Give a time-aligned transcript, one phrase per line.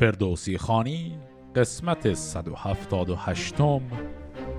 [0.00, 1.18] فردوسی خانی
[1.56, 3.54] قسمت 178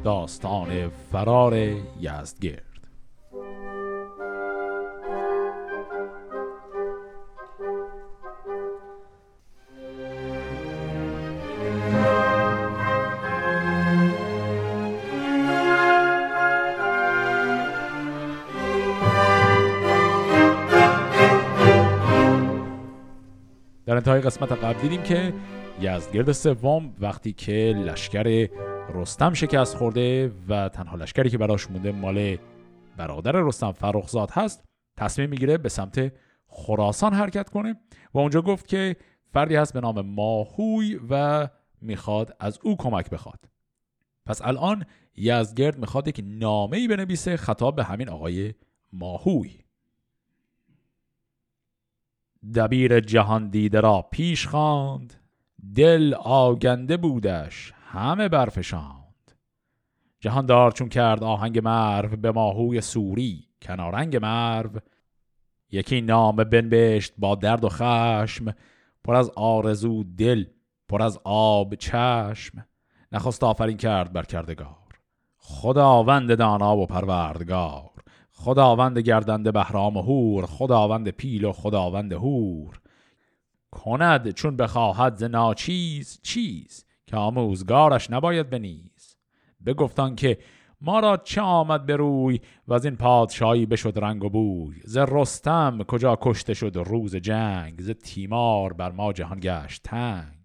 [0.04, 1.54] داستان فرار
[2.00, 2.71] یزدگرد
[24.12, 25.34] انتهای قسمت قبل دیدیم که
[25.82, 28.50] یزدگرد سوم وقتی که لشکر
[28.94, 32.38] رستم شکست خورده و تنها لشکری که براش مونده مال
[32.98, 34.64] برادر رستم فرخزاد هست
[34.98, 36.14] تصمیم می‌گیره به سمت
[36.48, 37.76] خراسان حرکت کنه
[38.14, 38.96] و اونجا گفت که
[39.34, 41.48] فردی هست به نام ماهوی و
[41.82, 43.40] می‌خواد از او کمک بخواد.
[44.26, 48.54] پس الان یزدگرد می‌خواد یک نامه بنویسه خطاب به همین آقای
[48.94, 49.52] ماهوی.
[52.56, 55.14] دبیر جهان دیده را پیش خواند
[55.76, 59.32] دل آگنده بودش همه برفشاند.
[60.20, 64.80] جهاندار چون کرد آهنگ مرو به ماهوی سوری کنارنگ مرو.
[65.72, 68.56] یکی نام بنبشت با درد و خشم
[69.04, 70.46] پر از آرزو دل
[70.90, 72.66] پر از آب چشم.
[73.12, 74.78] نخست آفرین کرد بر کردگار.
[75.38, 77.91] خداوند دانا و پروردگار.
[78.44, 82.80] خداوند گردنده بهرام و هور خداوند پیل و خداوند هور
[83.72, 89.18] کند چون بخواهد ز ناچیز چیز که آموزگارش نباید بنیز.
[89.66, 90.38] بگفتان که
[90.82, 94.76] ما را چه آمد به روی و از این پادشاهی بشد رنگ و بوی.
[94.86, 100.38] ز رستم کجا کشته شد روز جنگ ز تیمار بر ما جهان گشت تنگ.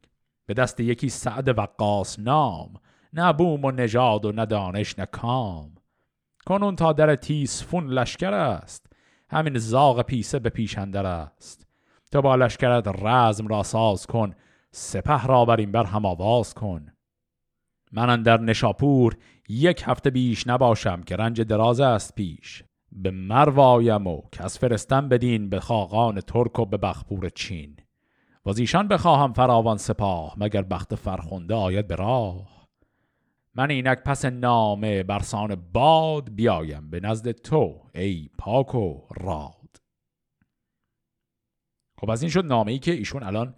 [0.46, 2.74] به دست یکی سعد وقاص نام
[3.12, 5.75] نه بوم و نژاد و نه دانش نه کام.
[6.46, 8.86] کنون تا در تیسفون لشکر است.
[9.30, 11.66] همین زاغ پیسه به پیشندر است.
[12.12, 14.34] تو با لشکرت رزم را ساز کن
[14.70, 16.86] سپه را بر این بر هم آواز کن.
[17.92, 19.16] من در نشاپور
[19.48, 22.64] یک هفته بیش نباشم که رنج دراز است پیش.
[22.92, 27.76] به مروایم و کس فرستم بدین به خاقان ترک و به بخپور چین.
[28.46, 32.55] و ایشان بخواهم فراوان سپاه مگر بخت فرخنده آید به راه؟
[33.56, 39.80] من اینک پس نامه برسان باد بیایم به نزد تو ای پاک و راد.
[41.98, 43.54] خب از این شد نامه ای که ایشون الان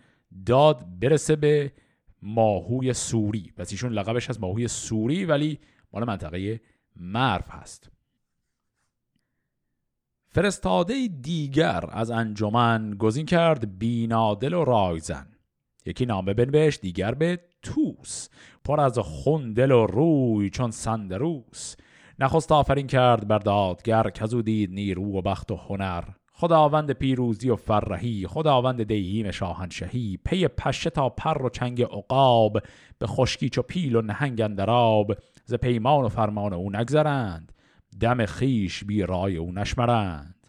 [0.47, 1.73] داد برسه به
[2.23, 3.53] ماهوی سوری.
[3.57, 5.59] پس ایشون لقبش از ماهوی سوری ولی
[5.93, 6.61] مال منطقه
[6.97, 7.91] مرف هست.
[10.29, 15.38] فرستاده دیگر از انجمن گزین کرد بینادل و رایزن.
[15.89, 18.29] یکی نامه بنوشت دیگر به توس.
[18.65, 21.77] پر از خون دل و روی چون سندروس.
[22.19, 26.05] نخست آفرین کرد بر دادگر کزو دید نیرو و بخت و هنر.
[26.33, 30.19] خداوند پیروزی و فرهی خداوند دیهیم شاهنشهی.
[30.25, 32.59] پی پشه تا پر و چنگ عقاب
[32.99, 37.53] به خشکی چو پیل و نهنگ اندراب ز پیمان و فرمان او نگذرند
[38.01, 40.47] دم خیش بی رای او نشمرند.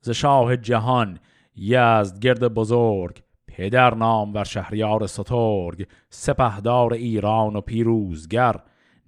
[0.00, 1.18] ز شاه جهان
[1.56, 3.22] یزد گرد بزرگ
[3.58, 8.56] پدر نام و شهریار سترگ سپهدار ایران و پیروزگر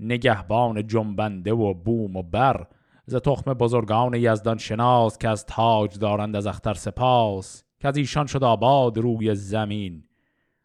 [0.00, 2.66] نگهبان جنبنده و بوم و بر.
[3.06, 8.26] ز تخم بزرگان یزدان شناس که از تاج دارند از اختر سپاس که از ایشان
[8.26, 10.04] شد آباد روی زمین.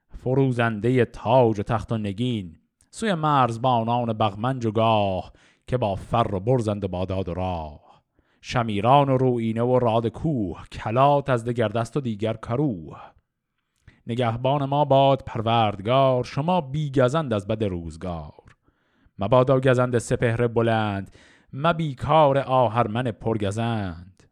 [0.09, 2.55] فروزنده تاج و تخت و نگین
[2.91, 5.33] سوی مرزبانان بغمنج و گاه
[5.67, 8.03] که با فر و برزند و باداد و راه.
[8.41, 13.14] شمیران و روینه و راد کوه کلات از دگر دست و دیگر کروه.
[14.07, 18.55] نگهبان ما باد پروردگار شما بیگزند از بد روزگار.
[19.19, 21.11] مبادا گزند سپهر بلند
[21.53, 24.23] مبیکار آهرمن پرگزند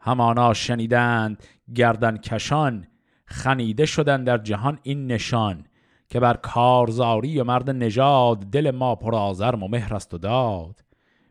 [0.00, 2.86] همانا شنیدند گردن کشان
[3.24, 5.64] خنیده شدن در جهان این نشان
[6.08, 10.80] که بر کارزاری و مرد نژاد دل ما پرآزرم و مهر است و داد.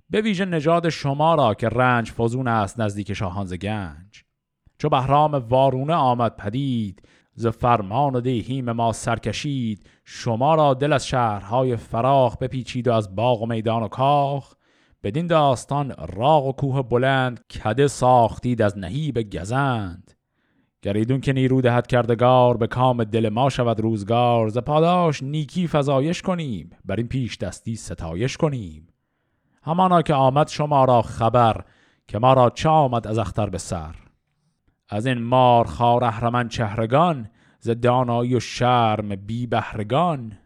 [0.10, 4.24] به ویژه نژاد شما را که رنج فزون است نزدیک شاهان گنج.
[4.78, 7.02] چو بهرام وارونه آمد پدید
[7.40, 13.16] ز فرمان و دیهیم ما سرکشید شما را دل از شهرهای فراخ بپیچید و از
[13.16, 14.54] باغ و میدان و کاخ.
[15.04, 20.12] بدین داستان راغ و کوه بلند کده ساختید از نهیب گزند.
[20.81, 24.50] گریدون که نیرو دهد کردگار به کام دل ما شود روزگار.
[24.50, 28.88] ز پاداش نیکی فزایش کنیم بر این پیش دستی ستایش کنیم.
[29.63, 31.66] همانا که آمد شما را خبر
[32.07, 34.06] که ما را چه آمد از اختر به سر.
[34.89, 37.30] از این مار خار اهرمن چهرگان
[37.60, 40.38] ز دانایی و شرم بی بهرگان.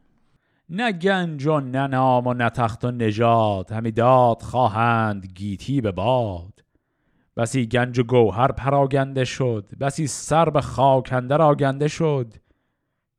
[0.69, 5.91] نه گنج و نه نام و نه تخت و نژاد همی داد خواهند گیتی به
[5.91, 6.63] باد.
[7.37, 12.33] بسی گنج و گوهر پراگنده شد بسی سر به خاک اندر آگنده شد.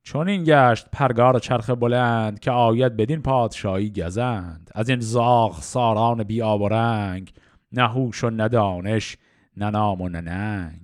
[0.03, 4.71] چون این گشت پرگار چرخ بلند که آید بدین پادشاهی گزند.
[4.75, 7.33] از این زاغ ساران بی آب و رنگ
[7.71, 9.17] نه هوش و ندانش
[9.57, 10.82] نه نام و ننگ.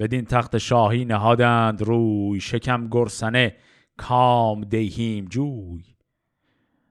[0.00, 3.54] بدین تخت شاهی نهادند روی شکم گرسنه
[3.96, 5.82] کام دهیم جوی.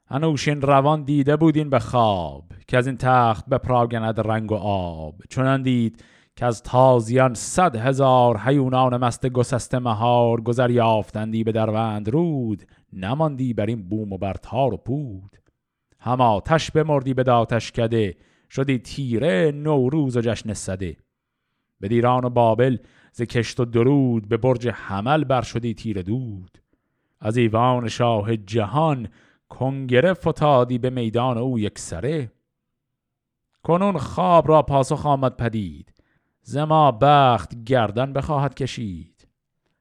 [0.10, 5.16] انوشین روان دیده بودین به خواب که از این تخت بپراگند رنگ و آب.
[5.30, 6.04] چون دید
[6.36, 12.64] که از تازیان صد هزار حیونان مست گسسته مهار گذر یافتندی به دروند رود.
[12.94, 15.38] نماندی بر این بوم و بر تار و پود.
[16.00, 18.16] هم آتش بمردی به داتش کده
[18.50, 20.98] شدی تیره نوروز و جشن صده.
[21.80, 22.78] به دیران و بابل
[23.12, 26.58] ز کشت و درود به برج حمل بر شدی تیر دود.
[27.20, 29.08] از ایوان شاه جهان
[29.50, 32.32] کنگره فتادی به میدان او یک سره.
[33.64, 35.94] کنون خواب را پاسخ آمد پدید
[36.42, 39.28] زما بخت گردن بخواهد کشید.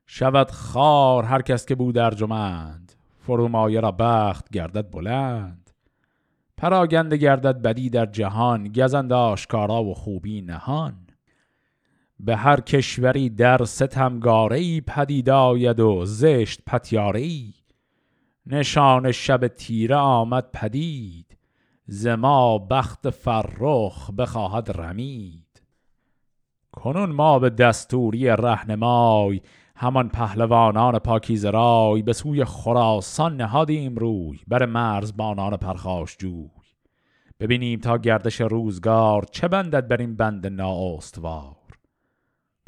[0.07, 5.71] شود خار هر کس که بود ارجمند فرومایه را بخت گردد بلند.
[6.57, 11.08] پراگنده گردد بدی در جهان گزند آشکارا و خوبی نهان.
[12.21, 17.55] به هر کشوری در ستمگاری پدید آید و زشت پتیاری
[18.47, 21.39] نشان شب تیره آمد پدید
[21.87, 25.63] زما بخت فرخ بخواهد رمید.
[26.73, 29.41] کنون ما به دستوری رهنمای
[29.77, 36.51] همان پهلوانان پاکیز رای به سوی خراسان نهادیم روی بر مرزبانان پرخاش جوی.
[37.41, 41.58] ببینیم تا گردش روزگار چه بندد بر این بند نااستوار.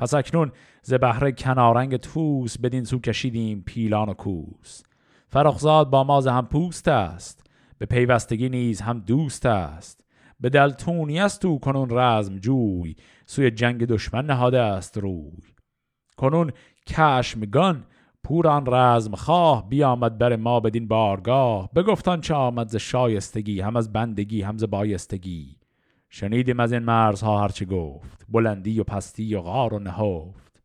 [0.00, 0.52] پس اکنون
[0.82, 4.82] ز بهره کنارنگ توس بدین سو کشیدیم پیلان و کوس.
[5.28, 7.46] فرخزاد با ماز هم پوست است
[7.78, 10.00] به پیوستگی نیز هم دوست است.
[10.40, 15.42] به دلتونی است او کنون رزم جوی سوی جنگ دشمن نهاده است روی.
[16.16, 16.52] کنون
[16.86, 17.84] کشمگان
[18.24, 23.92] پوران رزم خواه بیامد بر ما بدین بارگاه بگفتان چه آمد ز شایستگی هم از
[23.92, 25.59] بندگی هم ز بایستگی.
[26.10, 30.62] شنیدیم از این مرزها هرچه گفت بلندی و پستی و غار و نهفت.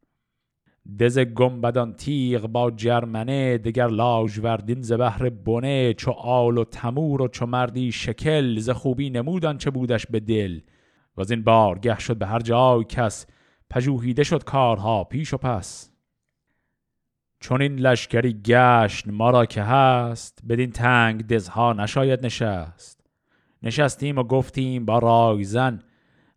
[0.99, 7.27] دز گمبدان تیغ با جرمنه دگر لاژوردین ز بهر بنه چو آل و تمور و
[7.27, 10.59] چو مردی شکل ز خوبی نمودان چه بودش به دل.
[11.17, 13.25] و از این بارگه شد به هر جای کس
[13.69, 15.91] پژوهیده شد کارها پیش و پس.
[17.39, 23.04] چون این لشکری گشت ما را که هست بدین تنگ دزها نشاید نشست.
[23.65, 25.79] نشستیم و گفتیم با رایزن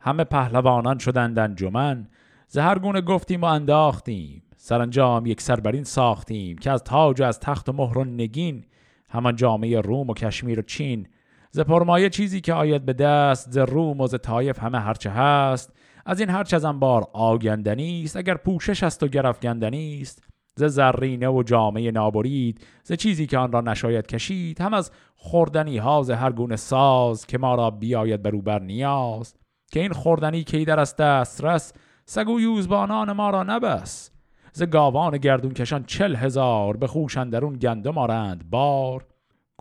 [0.00, 2.08] همه پهلوانان شدند انجمن
[2.48, 4.42] زهر گونه گفتیم و انداختیم.
[4.56, 8.64] سرانجام یک سربرین ساختیم که از تاج و از تخت و مهر و نگین
[9.08, 11.06] همان جامعه روم و کشمیر و چین.
[11.50, 15.72] ز پرمایه چیزی که آید به دست ز روم و ز تایف همه هرچه هست.
[16.06, 18.16] از این هرچه از انبار آگندنی است.
[18.16, 20.27] اگر پوشش است و گرفگندنی است
[20.58, 25.78] ز زرینه و جامعه نابرید ز چیزی که آن را نشاید کشید هم از خوردنی
[25.78, 29.34] ها ز هر گونه ساز که ما را بیاید برو بر نیاز.
[29.72, 31.72] که این خوردنی کی در است دسترس
[32.04, 34.10] سگ و یوزبانان ما را نبس.
[34.52, 39.06] ز گاوان گردون کشان چل هزار به خوشندرون گندم آرند بار.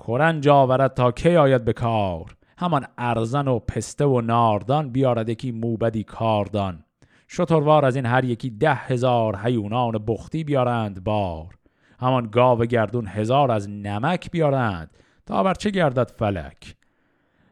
[0.08, 5.52] کرنج آورد تا کی آید به کار؟ همان ارزن و پسته و ناردان بیارد یکی
[5.52, 6.84] موبدی کاردان.
[7.30, 11.58] شتروار از این هر یکی ده هزار حیونان بختی بیارند بار.
[12.00, 14.98] همان گاو گردون هزار از نمک بیارند.
[15.26, 16.76] تا بر چه گردد فلک؟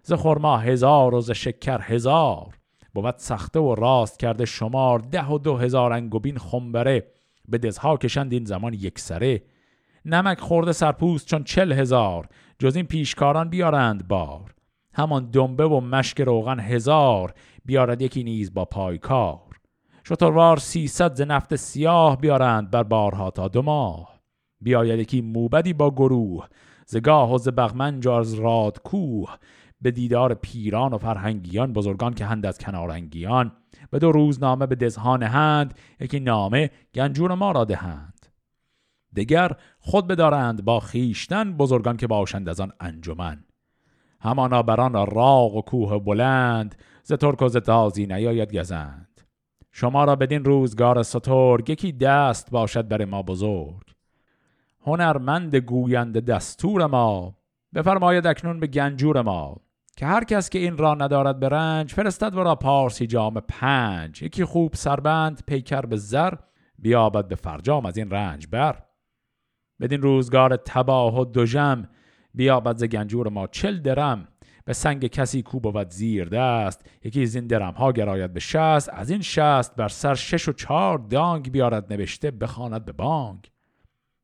[0.04, 2.58] ز خرما هزار و ز شکر هزار.
[2.94, 7.08] بود سخته و راست کرده شمار ده و دو هزار انگوبین خنبره.
[7.48, 9.42] به دزها کشند این زمان یک سره
[10.06, 12.28] نمک خورده سرپوست چون چل هزار.
[12.60, 14.54] جز این پیشکاران بیارند بار.
[14.94, 17.34] همان دنبه و مشک روغن هزار.
[17.66, 19.40] بیارد یکی نیز با پایکار.
[20.08, 24.20] شتروار سیصد ز نفت سیاه بیارند بر بارها تا دو ماه.
[24.62, 26.48] بیاید یکی موبدی با گروه
[26.88, 28.08] ز گاه و ز بغمنج
[28.38, 29.38] راد کوه.
[29.82, 33.52] به دیدار پیران و فرهنگیان بزرگان که هند از کنارنگیان
[33.92, 38.26] به دو روزنامه به دزهان هند یکی نامه گنجور ما را دهند.
[39.16, 43.46] دگر خود بدارند با خیشتن بزرگان که باشند از آن انجمن.
[44.22, 49.15] همانا بران راغ و کوه بلند ز ترک و ز تازی نیاید گزند.
[49.78, 53.84] شما را بدین روزگار سترگ یکی دست باشد بر ما بزرگ.
[54.82, 57.38] هنرمند گویند دستور ما
[57.74, 59.58] بفرماید اکنون به گنجور ما
[59.98, 64.22] که هر کس که این را ندارد به رنج فرستد را پارسی جام پنج.
[64.22, 66.34] یکی خوب سربند پیکر به زر
[66.80, 68.84] بیابد به فرجام از این رنج بر.
[69.80, 71.90] بدین روزگار تباه و دژم
[72.34, 74.28] بیابد ز گنجور ما چل درم.
[74.66, 76.86] به سنگ کسی کو بود زیر دست.
[77.04, 78.90] یکی از این درم ها گراید به شست.
[78.94, 83.52] از این شست بر سر شش و چهار دانگ بیارد نوشته بخواند به بانگ.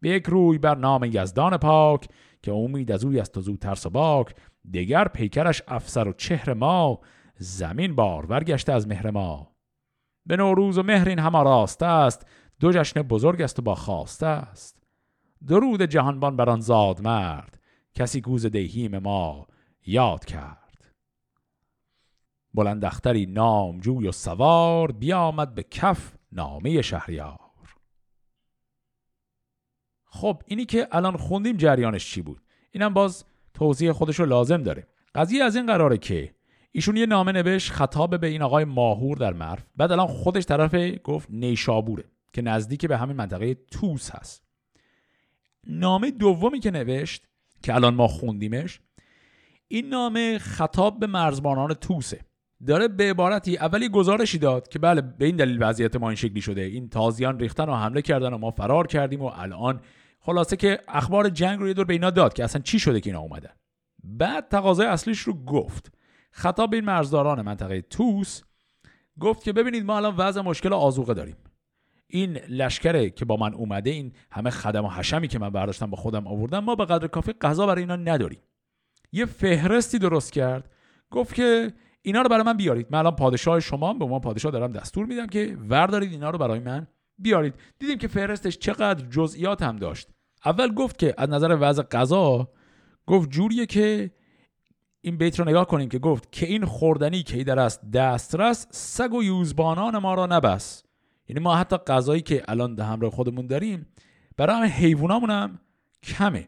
[0.01, 2.07] به یک روی بر نام یزدان پاک
[2.41, 4.36] که امید از اوی است و زود ترس و باک.
[4.74, 7.00] دگر پیکرش افسر و چهر ما
[7.38, 9.51] زمین بار ورگشته از مهر ما.
[10.25, 12.27] به نوروز و مهر این همه راست است
[12.60, 14.83] دو جشن بزرگ است و با خواسته است.
[15.48, 17.60] درود جهانبان بر آن زاد مرد
[17.93, 19.48] کسی گوز دهیم ما.
[19.85, 20.61] یاد کرد.
[22.53, 27.39] بلندختری نامجوی و سوار بیامد به کف نامه شهریار.
[30.05, 34.88] خب اینی که الان خوندیم جریانش چی بود؟ اینم باز توضیح خودش رو لازم داره.
[35.15, 36.35] قضیه از این قراره که
[36.71, 40.75] ایشون یه نامه نوشت خطاب به این آقای ماهور در مرف بعد الان خودش طرف
[41.03, 44.43] گفت نیشابوره که نزدیک به همین منطقه توس هست.
[45.67, 47.27] نامه دومی که نوشت
[47.63, 48.79] که الان ما خوندیمش
[49.71, 52.19] این نامه خطاب به مرزبانان توسه.
[52.67, 56.41] داره به عبارتی اولی گزارشی داد که بله به این دلیل وضعیت ما این شکلی
[56.41, 56.61] شده.
[56.61, 59.81] این تازیان ریختن و حمله کردن و ما فرار کردیم و الان
[60.19, 63.09] خلاصه که اخبار جنگ رو یه دور به اینا داد که اصلا چی شده که
[63.09, 63.49] اینا اومدن.
[64.03, 65.91] بعد تقاضای اصلیش رو گفت.
[66.31, 68.41] خطاب این مرزداران منطقه توس
[69.19, 71.35] گفت که ببینید ما الان وضع مشکل آزوقه داریم.
[72.07, 75.97] این لشکره که با من اومده این همه خدم و حشمی که من برداشتم با
[75.97, 78.39] خودم آوردم ما به قدر کافی غذا برای اینا نداریم.
[79.11, 80.71] یه فهرستی درست کرد.
[81.11, 82.87] گفت که اینا رو برای من بیارید.
[82.89, 86.59] من الان پادشاه شما به ما پادشاه دارم دستور میدم که وردارید اینا رو برای
[86.59, 86.87] من
[87.17, 87.53] بیارید.
[87.79, 90.07] دیدیم که فهرستش چقدر جزئیات هم داشت.
[90.45, 92.49] اول گفت که از نظر وضع غذا
[93.07, 94.11] گفت جوریه که
[95.01, 99.13] این بیت رو نگاه کنیم که گفت که این خوردنی که در است دسترس سگ
[99.13, 100.83] و یوزبانان ما را نبس.
[101.27, 103.85] یعنی ما حتی غذایی که الان همراه خودمون داریم
[104.37, 105.59] برای همه حیوانامون هم
[106.03, 106.47] کمه.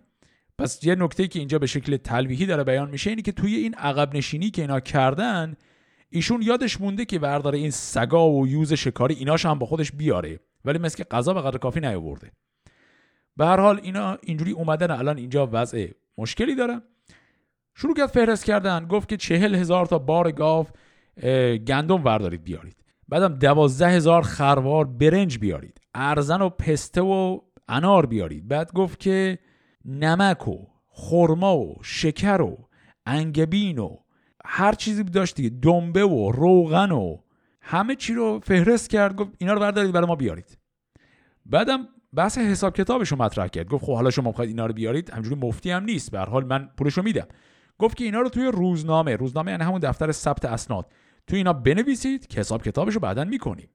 [0.58, 3.74] پس یه نکته که اینجا به شکل تلویحی داره بیان میشه اینی که توی این
[3.74, 5.56] عقب نشینی که اینا کردن
[6.10, 10.40] ایشون یادش مونده که برداره این سگا و یوز شکاری ایناش هم با خودش بیاره.
[10.66, 12.32] ولی مثل که غذا به قدر کافی نیاورده.
[13.38, 16.82] به هر حال اینا اینجوری اومدن الان اینجا وضع مشکلی دارن
[17.76, 20.68] شروع کرد فهرست کردن گفت که چهل هزار تا بار گاو
[21.68, 22.76] گندم وردارید بیارید.
[23.08, 25.82] بعدم دوازده هزار خروار برنج بیارید.
[25.96, 28.48] ارزن و پسته و انار بیارید.
[28.48, 29.40] بعد گفت که
[29.86, 30.58] نمک و
[30.90, 32.70] خرما و شکر و
[33.06, 33.98] انگبین و
[34.46, 37.18] هر چیزی داشت دیگه دنبه و روغن و
[37.62, 40.58] همه چی رو فهرست کرد گفت اینا رو بردارید برای ما بیارید.
[41.46, 43.68] بعدم بحث حساب کتابش رو مطرح کرد.
[43.68, 46.12] گفت خب حالا شما می‌خواید اینا رو بیارید همجوری مفتی هم نیست.
[46.12, 47.28] به حال من پولش رو میدم.
[47.78, 50.92] گفت که اینا رو توی روزنامه روزنامه یعنی همون دفتر ثبت اسناد
[51.28, 53.70] توی اینا بنویسید که حساب کتابش رو بعدا می‌کنیم.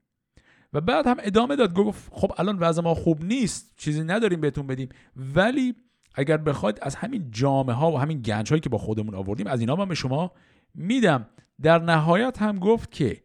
[0.73, 1.73] و بعد هم ادامه داد.
[1.73, 4.89] گفت خب الان وضع ما خوب نیست چیزی نداریم بهتون بدیم.
[5.15, 5.75] ولی
[6.15, 9.59] اگر بخواید از همین جامعه ها و همین گنج هایی که با خودمون آوردیم از
[9.59, 10.31] اینا من به شما
[10.75, 11.29] میدم.
[11.61, 13.23] در نهایت هم گفت که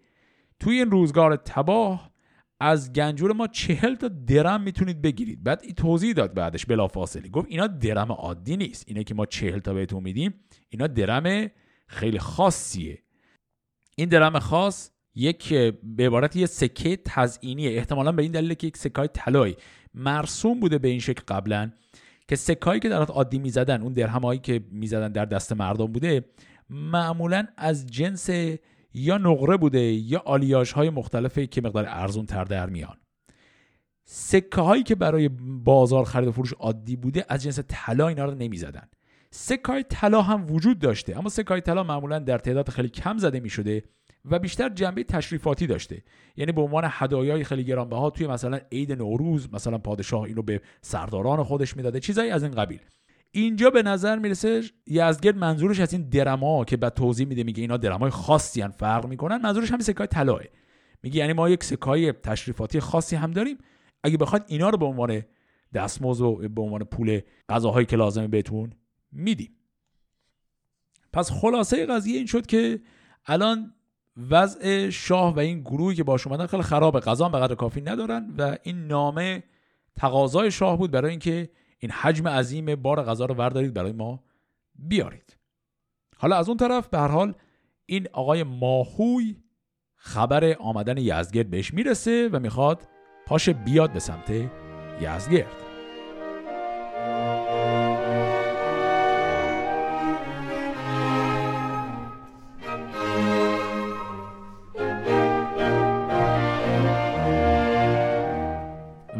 [0.60, 2.10] توی این روزگار تباه
[2.60, 5.44] از گنجور ما چهل تا درم می‌تونید بگیرید.
[5.44, 7.28] بعد این توضیح داد بعدش بلافاصله.
[7.28, 8.84] گفت اینا درم عادی نیست.
[8.86, 10.34] اینه که ما چهل تا بهتون میدیم
[10.68, 11.50] اینا درم
[11.88, 13.02] خیلی خاصیه.
[13.96, 17.70] این درم خاص یک به عبارت یه سکه تزئینیه.
[17.70, 19.56] احتمالا به این دلیل که یک سکه طلایی
[19.94, 21.70] مرسوم بوده به این شکل قبلا.
[22.28, 26.24] که سکایی که در عادی می‌زدن اون درهمایی که می‌زدن در دست مردم بوده
[26.70, 28.28] معمولا از جنس
[28.94, 32.96] یا نقره بوده یا آلیاژ های مختلفی که مقدار ارزون تر در میان.
[34.04, 35.28] سکه هایی که برای
[35.64, 38.88] بازار خرید و فروش عادی بوده از جنس طلا اینا رو نمی‌زدن.
[39.30, 43.18] سکه های طلا هم وجود داشته اما سکه های طلا معمولا در تعداد خیلی کم
[43.18, 43.82] زده می شده
[44.24, 46.02] و بیشتر جنبه تشریفاتی داشته.
[46.36, 51.42] یعنی به عنوان هدایای خیلی گرانبها توی مثلا عید نوروز مثلا پادشاه اینو به سرداران
[51.42, 52.80] خودش می‌داده چیزایی از این قبیل.
[53.30, 57.76] اینجا به نظر می‌رسه یزدگرد منظورش از این درما که بعد توضیح میده میگه اینا
[57.76, 60.40] درمای خاصی هن فرق می‌کنن منظورش همین سکای طلاه
[61.02, 63.58] میگه یعنی ما یک سکای تشریفاتی خاصی هم داریم.
[64.02, 65.22] اگه بخواد اینا رو به عنوان
[65.74, 68.72] دستمزد و به عنوان پول غذاهایی که لازمه بهتون
[69.12, 69.50] میدیم.
[71.12, 72.80] پس خلاصه قضیه این شد که
[73.26, 73.74] الان
[74.30, 77.00] وضع شاه و این گروهی که باش اومدن خیلی خرابه.
[77.00, 79.42] غذا به قدر کافی ندارن و این نامه
[79.96, 84.20] تقاضای شاه بود برای اینکه این حجم عظیم بار غذا رو وردارید برای ما
[84.74, 85.36] بیارید.
[86.16, 87.34] حالا از اون طرف به هر حال
[87.86, 89.36] این آقای ماهوی
[89.94, 92.82] خبر آمدن یزدگرد بهش می‌رسه و می‌خواد
[93.26, 94.30] پاش بیاد به سمت
[95.00, 95.63] یزدگرد.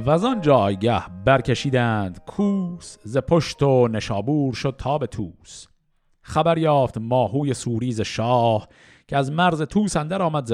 [0.04, 5.66] و از آن جایگه برکشیدند کوس ز پشت و نشابور شد تا به توس
[6.22, 8.68] خبر یافت ماهوی سوریز شاه
[9.08, 10.52] که از مرز توس اندر آمد ز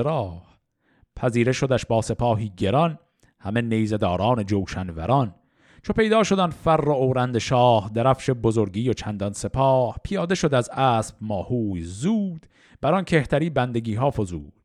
[1.17, 2.99] پذیره شدش با سپاهی گران
[3.41, 5.35] همه نیزداران جوشن وران
[5.83, 9.97] چو پیدا شدن فر و اورند شاه درفش بزرگی و چندان سپاه.
[10.05, 12.47] پیاده شد از اسب ماهوی زود
[12.81, 14.60] بر آن کهتری بندگی ها فزود.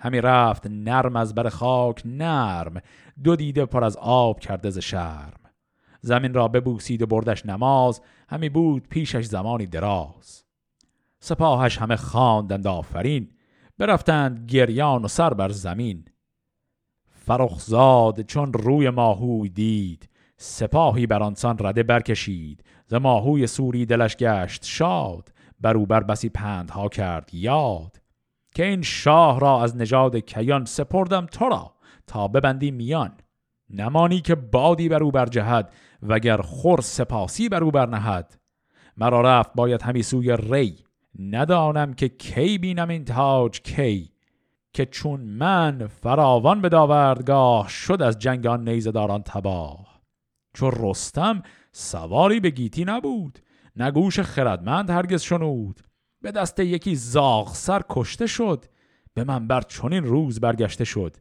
[0.00, 2.80] همی رفت نرم از بر خاک نرم
[3.24, 5.40] دو دیده پر از آب کرده ز شرم.
[6.00, 10.44] زمین را ببوسید و بردش نماز همی بود پیشش زمانی دراز.
[11.20, 13.30] سپاهش همه خواندند آفرین
[13.78, 16.04] برفتند گریان و سر بر زمین.
[17.08, 22.64] فرخزاد چون روی ماهوی دید سپاهی بر آنسان رده برکشید.
[22.86, 27.99] ز ماهوی سوری دلش گشت شاد بر بر بسی پندها کرد یاد.
[28.54, 31.74] که این شاه را از نژاد کیان سپردم تو را
[32.06, 33.12] تا ببندی میان.
[33.70, 38.38] نمانی که بادی بر او برجهد وگر خور سپاسی بر او برنهد.
[38.96, 40.84] مرا رفت باید همی سوی ری.
[41.18, 44.12] ندانم که کی بینم این تاج کی.
[44.72, 50.00] که چون من فراوان به داوردگاه شد از جنگ آن نیزداران تباه.
[50.54, 51.42] چون رستم
[51.72, 53.38] سواری به گیتی نبود.
[53.76, 55.80] نگوش خردمند هرگز شنود.
[56.22, 58.64] به دست یکی زاغ سر کشته شد
[59.14, 61.16] به من بر چنین روز برگشته شد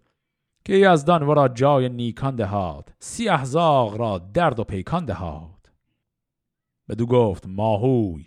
[0.65, 5.71] که یزدان ورا جای نیکان دهاد سیه زاغ را درد و پیکان دهاد.
[6.89, 8.25] بدو گفت ماهوی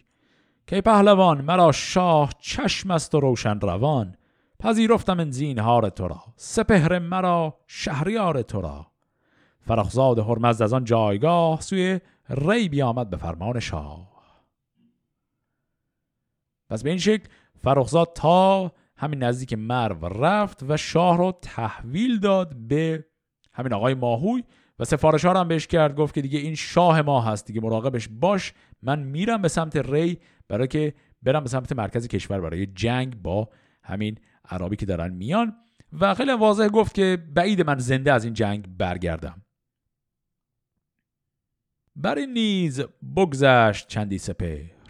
[0.67, 4.17] که پهلوان مرا شاه چشم است و روشن روان
[4.61, 8.87] پذیرفتم این زینهار تو را سپهر مرا شهریار تو را.
[9.61, 14.12] فرخزاد هرمزد از آن جایگاه سوی ری بیامد به فرمان شاه.
[16.73, 17.29] پس به این شکل
[17.63, 23.05] فرخزاد تا همین نزدیک مرو رفت و شاه رو تحویل داد به
[23.53, 24.45] همین آقای ماهوی
[24.79, 28.09] و سفارش ها هم بهش کرد گفت که دیگه این شاه ما هست دیگه مراقبش
[28.09, 28.53] باش
[28.83, 33.49] من میرم به سمت ری برای که برم به سمت مرکز کشور برای جنگ با
[33.85, 34.19] همین
[34.51, 35.57] عربی که دارن میان.
[36.01, 39.43] و خیلی واضح گفت که بعید من زنده از این جنگ برگردم.
[41.97, 42.83] بر این نیز
[43.17, 44.82] بگذشت چندی سپهر.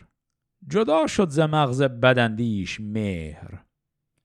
[0.73, 3.65] جدا شد ز مغز بدندیش مهر.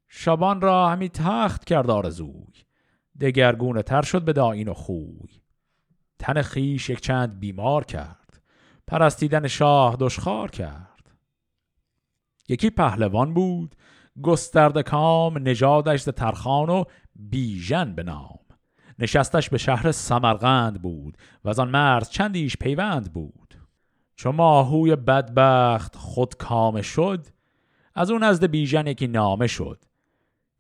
[0.08, 2.54] شبان را همی تخت کرد آرزوی
[3.21, 5.41] دگرگونه تر شد به داین و خوی.
[6.19, 8.41] تن خیش یک چند بیمار کرد
[8.88, 11.12] پرستیدن شاه دشخار کرد.
[12.50, 13.76] یکی پهلوان بود
[14.21, 16.84] گسترده کام نژادش ز ترخان و
[17.15, 18.39] بیژن به نام.
[19.00, 23.46] نشستش به شهر سمرقند بود و از آن مرز چندیش پیوند بود.
[24.17, 27.27] چو ماهوی بدبخت خود کام شد
[27.95, 29.84] از اون نزد بیژن یکی نامه شد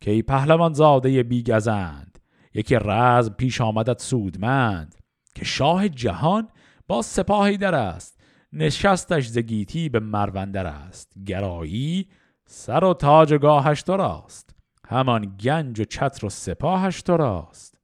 [0.01, 2.19] که ای پهلوان زاده بیگزند.
[2.53, 4.95] یکی رزم پیش آمدد سودمند
[5.35, 6.47] که شاه جهان
[6.87, 8.19] با سپاهی در است.
[8.53, 11.13] نشستش زگیتی به مروندر است.
[11.25, 12.07] گرایی
[12.45, 14.55] سر و تاج گاهش تو راست
[14.87, 17.77] همان گنج و چتر و سپاهش تو راست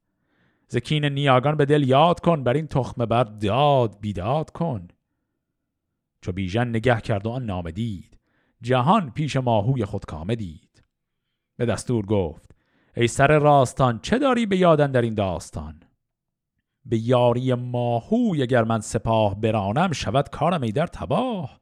[0.68, 4.88] زکین نیاگان به دل یاد کن بر این تخمه بر داد بیداد کن.
[6.24, 8.18] چو بیژن نگه کرد و آن نامه دید.
[8.62, 10.84] جهان پیش ماهوی خود کامه دید.
[11.56, 12.50] به دستور گفت
[12.96, 15.80] ای سر راستان چه داری به یادن در این داستان؟
[16.84, 21.60] به یاری ماهوی اگر من سپاه برانم شود کارم ای در تباه.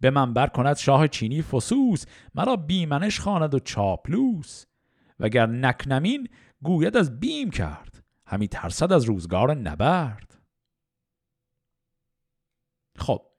[0.00, 4.64] به من بر کند شاه چینی فسوس مرا بیمنش خواند و چاپلوس.
[5.20, 6.28] وگر نکنمین
[6.62, 10.38] گوید از بیم کرد همی ترسد از روزگار نبرد.
[12.96, 13.31] خب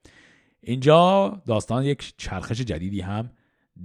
[0.64, 3.30] اینجا داستان یک چرخش جدیدی هم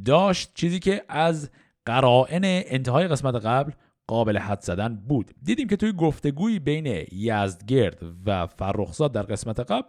[0.05, 1.49] داشت چیزی که از
[1.85, 3.71] قرائن انتهای قسمت قبل
[4.07, 5.31] قابل حد زدن بود.
[5.43, 9.87] دیدیم که توی گفتگوی بین یزدگرد و فرخزاد در قسمت قبل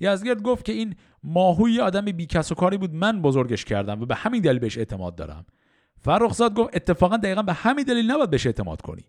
[0.00, 4.06] یزدگرد گفت که این ماهوی آدم بی کس و کاری بود من بزرگش کردم و
[4.06, 5.46] به همین دلیل بهش اعتماد دارم.
[5.98, 9.04] فرخزاد گفت اتفاقا دقیقا به همین دلیل نباید بهش اعتماد کنی.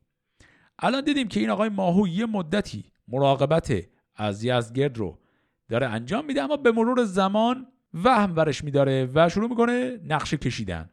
[0.80, 3.74] الان دیدیم که این آقای ماهو یه مدتی مراقبت
[4.16, 5.18] از یزدگرد رو
[5.72, 10.90] داره انجام میده اما به مرور زمان وهم ورش میداره و شروع می‌کنه نقشه کشیدن.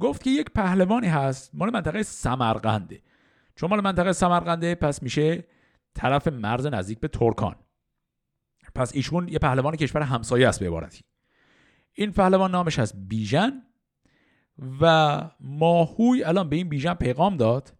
[0.00, 3.02] گفت که یک پهلوانی هست مال منطقه سمرقنده.
[3.56, 5.44] چون مال منطقه سمرقنده پس میشه
[5.94, 7.56] طرف مرز نزدیک به ترکان.
[8.74, 11.04] پس ایشون یه پهلوان کشور همسایه است به عبارتی.
[11.92, 13.62] این پهلوان نامش از بیژن
[14.80, 17.74] و ماهوی الان به این بیژن پیغام داد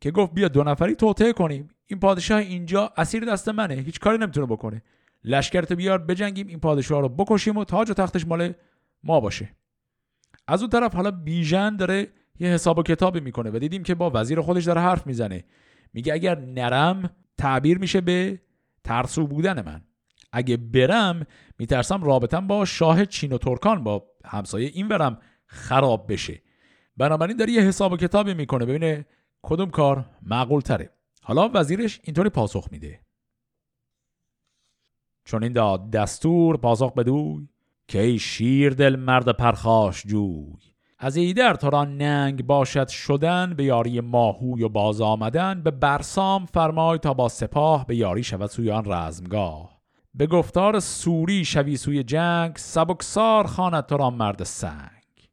[0.00, 1.68] که گفت بیا دو نفری توطعه کنیم.
[1.86, 4.82] این پادشاه اینجا اسیر دست منه هیچ کاری نمی‌تونه بکنه.
[5.24, 8.52] لشکرت بیار بجنگیم این پادشاه رو بکشیم و تاج و تختش مال
[9.02, 9.56] ما باشه.
[10.48, 12.08] از اون طرف حالا بیژن داره
[12.38, 15.44] یه حساب و کتابی می‌کنه و دیدیم که با وزیر خودش داره حرف می‌زنه.
[15.92, 18.40] میگه اگر نرم تعبیر میشه به
[18.84, 19.82] ترسو بودن من.
[20.32, 21.26] اگه برم
[21.58, 26.42] میترسم رابطم با شاه چین و ترکان با همسایه این برم خراب بشه.
[26.96, 28.66] بنابراین داره یه حساب و کتابی می‌کنه.
[28.66, 29.06] ببینه
[29.42, 30.90] کدوم کار معقول تره
[31.22, 33.00] حالا وزیرش اینطوری پاسخ میده.
[35.24, 37.48] چون این داد دستور پاسخ بدوی
[37.88, 40.72] که ای شیر دل مرد پرخاش جوی.
[40.98, 46.46] از ایدر تو را ننگ باشد شدن به یاری ماهوی و باز آمدن به برسام
[46.46, 49.80] فرمای تا با سپاه به یاری شود سوی آن رزمگاه.
[50.14, 55.28] به گفتار سوری شوی سوی جنگ سبکسار خواند تو را مرد سنگ.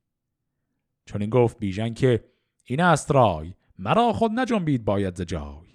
[1.06, 2.24] چون این گفت بیژن که
[2.66, 5.70] این است رای مرا خود نجنبید باید ز جای.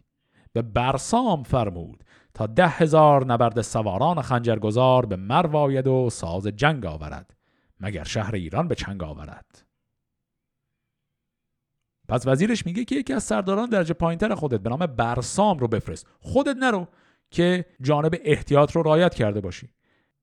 [0.52, 2.03] به برسام فرمود
[2.34, 7.34] تا ده هزار نبرد سواران خنجرگزار به مرواید و ساز جنگ آورد
[7.80, 9.64] مگر شهر ایران به چنگ آورد.
[12.08, 16.06] پس وزیرش میگه که یکی از سرداران درجه پایینتر خودت به نام برسام رو بفرست.
[16.20, 16.88] خودت نرو
[17.30, 19.68] که جانب احتیاط رو رایت کرده باشی.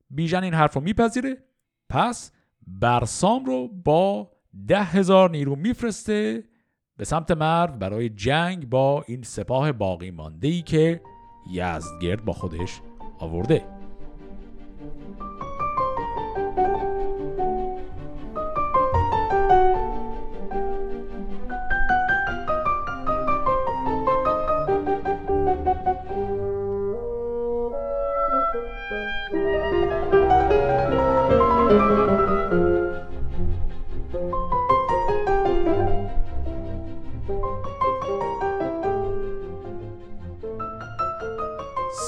[0.09, 1.37] بیژن این حرف رو میپذیره
[1.89, 2.31] پس
[2.67, 4.31] برسام رو با
[4.67, 6.43] ده هزار نیرو میفرسته
[6.97, 11.01] به سمت مرو برای جنگ با این سپاه باقی مانده ای که
[11.47, 12.81] یزدگرد با خودش
[13.19, 13.80] آورده.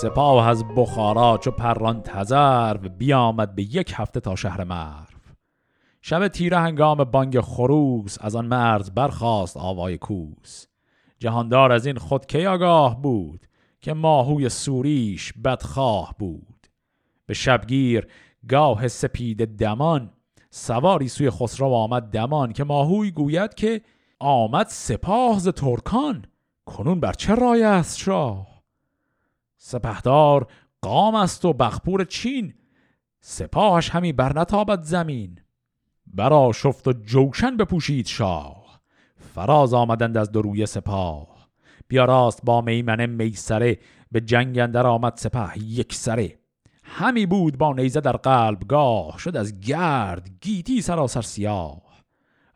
[0.03, 5.19] سپاه از بخارا چو پران تزرو بیامد به یک هفته تا شهر مرو.
[6.01, 10.65] شب تیره هنگام بانگ خروس از آن مرز برخاست آوای کوس.
[11.19, 13.47] جهاندار از این خود کی آگاه بود
[13.81, 16.67] که ماهوی سوریش بدخواه بود؟
[17.25, 18.07] به شبگیر
[18.49, 20.09] گاه سپید دمان
[20.49, 23.81] سواری سوی خسرو آمد دمان که ماهوی گوید که
[24.19, 26.25] آمد سپاه ز ترکان.
[26.65, 28.52] کنون بر چه رای است شاه؟
[29.65, 30.47] سپهدار
[30.81, 32.53] قام است و بخپور چین
[33.21, 35.39] سپاهش همی برنتابد زمین.
[36.07, 38.81] برا شفت و جوشن بپوشید شاه
[39.35, 41.49] فراز آمدند از دروی سپاه.
[41.87, 43.79] بیا راست با میمنه میسره
[44.11, 46.39] به جنگ اندر آمد سپه یک سره.
[46.83, 52.03] همی بود با نیزه در قلب گاه شد از گرد گیتی سراسر سیاه.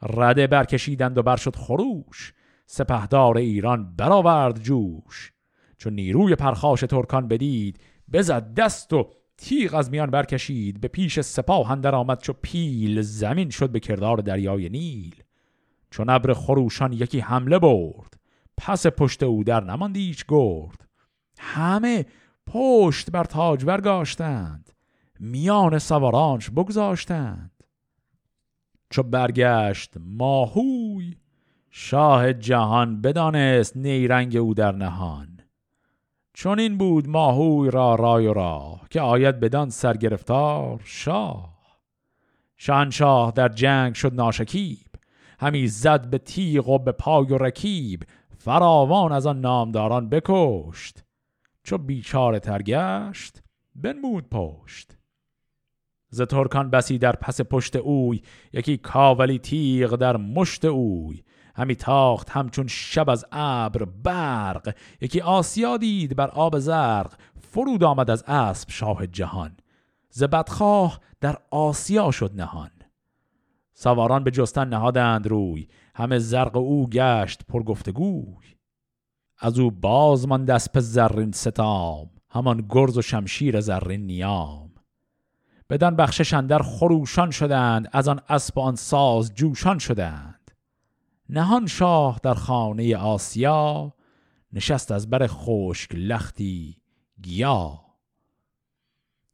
[0.02, 2.34] رده برکشیدند و بر شد خروش
[2.66, 5.37] سپهدار ایران برآورد جوش.
[5.78, 7.80] چون نیروی پرخاش ترکان بدید
[8.14, 13.50] بزد دست و تیغ از میان برکشید به پیش سپاه اندر آمد چو پیل زمین
[13.50, 15.16] شد به کردار دریای نیل.
[15.92, 18.20] چون ابر خروشان یکی حمله برد
[18.58, 20.88] پس پشت او در نماند هیچ گرد.
[21.40, 22.06] همه
[22.48, 24.72] پشت بر تاج برگاشتند
[25.20, 27.52] میان سوارانش بگذاشتند.
[28.90, 31.16] چو برگشت ماهوی
[31.70, 35.37] شاه جهان بدانست نیرنگ او در نهان.
[36.40, 41.58] چون این بود ماهوی را رای و راه که آید بدان سرگرفتار شاه.
[42.58, 44.88] شانشاه در جنگ شد ناشکیب
[45.40, 48.04] همی زد به تیغ و به پای و رکیب
[48.38, 51.04] فراوان از آن نامداران بکشت.
[51.64, 53.44] چو بیچاره ترگشت
[53.76, 54.98] بنمود پشت.
[56.10, 58.22] ز ترکان بسی در پس پشت اوی
[58.54, 61.24] یکی کاولی تیغ در مشت اوی.
[61.58, 64.76] همی تاخت همچون شب از ابر برق.
[65.02, 67.14] یکی آسیا دید بر آب زرق
[67.52, 69.58] فرود آمد از اسب شاه جهان.
[70.10, 72.72] ز بدخواه در آسیا شد نهان.
[73.74, 78.56] سواران به جستن نهادند روی همه زرق او گشت پر گفتگوی.
[79.40, 84.72] از او باز من دست زرین ستام همان گرز و شمشیر زرین نیام.
[85.70, 90.47] بدن بخشش اندر خروشان شدند از آن اسب آن ساز جوشان شدند.
[91.30, 93.94] نهان شاه در خانه آسیا
[94.54, 96.82] نشست از بر خشک لختی
[97.22, 97.80] گیا.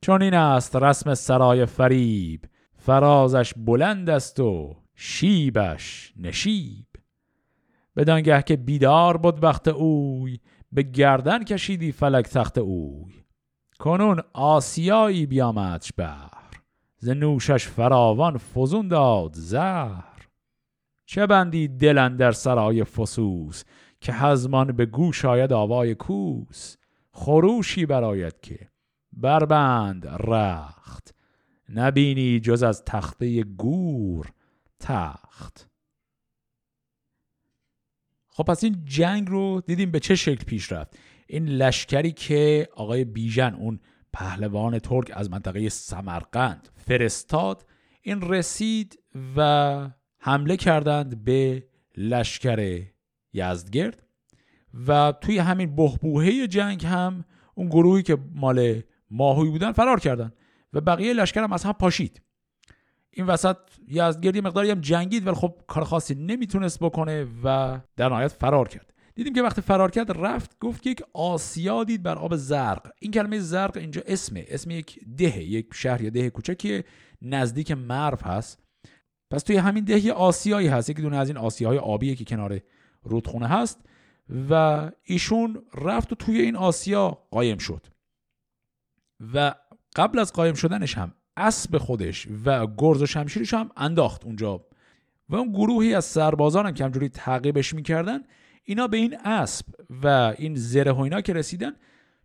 [0.02, 6.88] چون این است رسم سرای فریب فرازش بلند است و شیبش نشیب.
[7.96, 10.40] بدانگه که بیدار بود وقت اوی
[10.72, 13.14] به گردن کشیدی فلک تخت اوی.
[13.80, 16.30] کنون آسیایی بیامدش بر
[16.98, 20.13] ز نوشش فراوان فزون داد زهر.
[21.06, 23.64] چه بندی دلن در سرای فسوس
[24.02, 26.76] که هزمان به گوش آید آوای کوس؟
[27.12, 28.70] خروشی براید که
[29.12, 31.16] بربند رخت
[31.70, 34.32] نبینی جز از تخته گور
[34.80, 35.70] تخت.
[38.28, 43.06] خب پس این جنگ رو دیدیم به چه شکل پیش رفت؟ این لشکری که آقای
[43.06, 43.80] بیژن اون
[44.14, 47.66] پهلوان ترک از منطقه سمرقند فرستاد
[48.02, 49.00] این رسید
[49.36, 49.90] و
[50.26, 51.64] حمله کردند به
[51.98, 52.82] لشکر
[53.34, 54.04] یزدگرد
[54.88, 58.82] و توی همین بهبوهه جنگ هم اون گروهی که مال
[59.12, 60.32] ماهوی بودن فرار کردن
[60.74, 62.22] و بقیه لشکر هم از هم پاشید.
[63.12, 63.58] این وسط
[63.88, 68.68] یزدگرد یه مقداری هم جنگید ولی خب کار خاصی نمی‌تونست بکنه و در نهایت فرار
[68.68, 68.94] کرد.
[69.16, 72.92] دیدیم که وقتی فرار کرد رفت گفت که یک آسیا دید بر آب زرق.
[73.00, 76.84] این کلمه زرق اینجا اسمه اسم یک ده یک شهر یا ده کوچکی
[77.22, 78.63] نزدیک مرو هست.
[79.34, 80.90] پس توی همین ده یه آسیایی هست.
[80.90, 82.60] یکی دونه از این آسیاهای آبیه که کنار
[83.04, 83.80] رودخونه هست
[84.50, 87.88] و ایشون رفت و توی این آسیا قایم شد.
[89.34, 89.56] و
[89.96, 94.66] قبل از قایم شدنش هم اسب خودش و گرز و شمشیرش هم انداخت اونجا.
[95.30, 98.20] و اون گروهی از سربازان که همجوری تعقیبش می‌کردن
[98.64, 99.66] اینا به این اسب
[100.04, 101.72] و این زره و اینا که رسیدن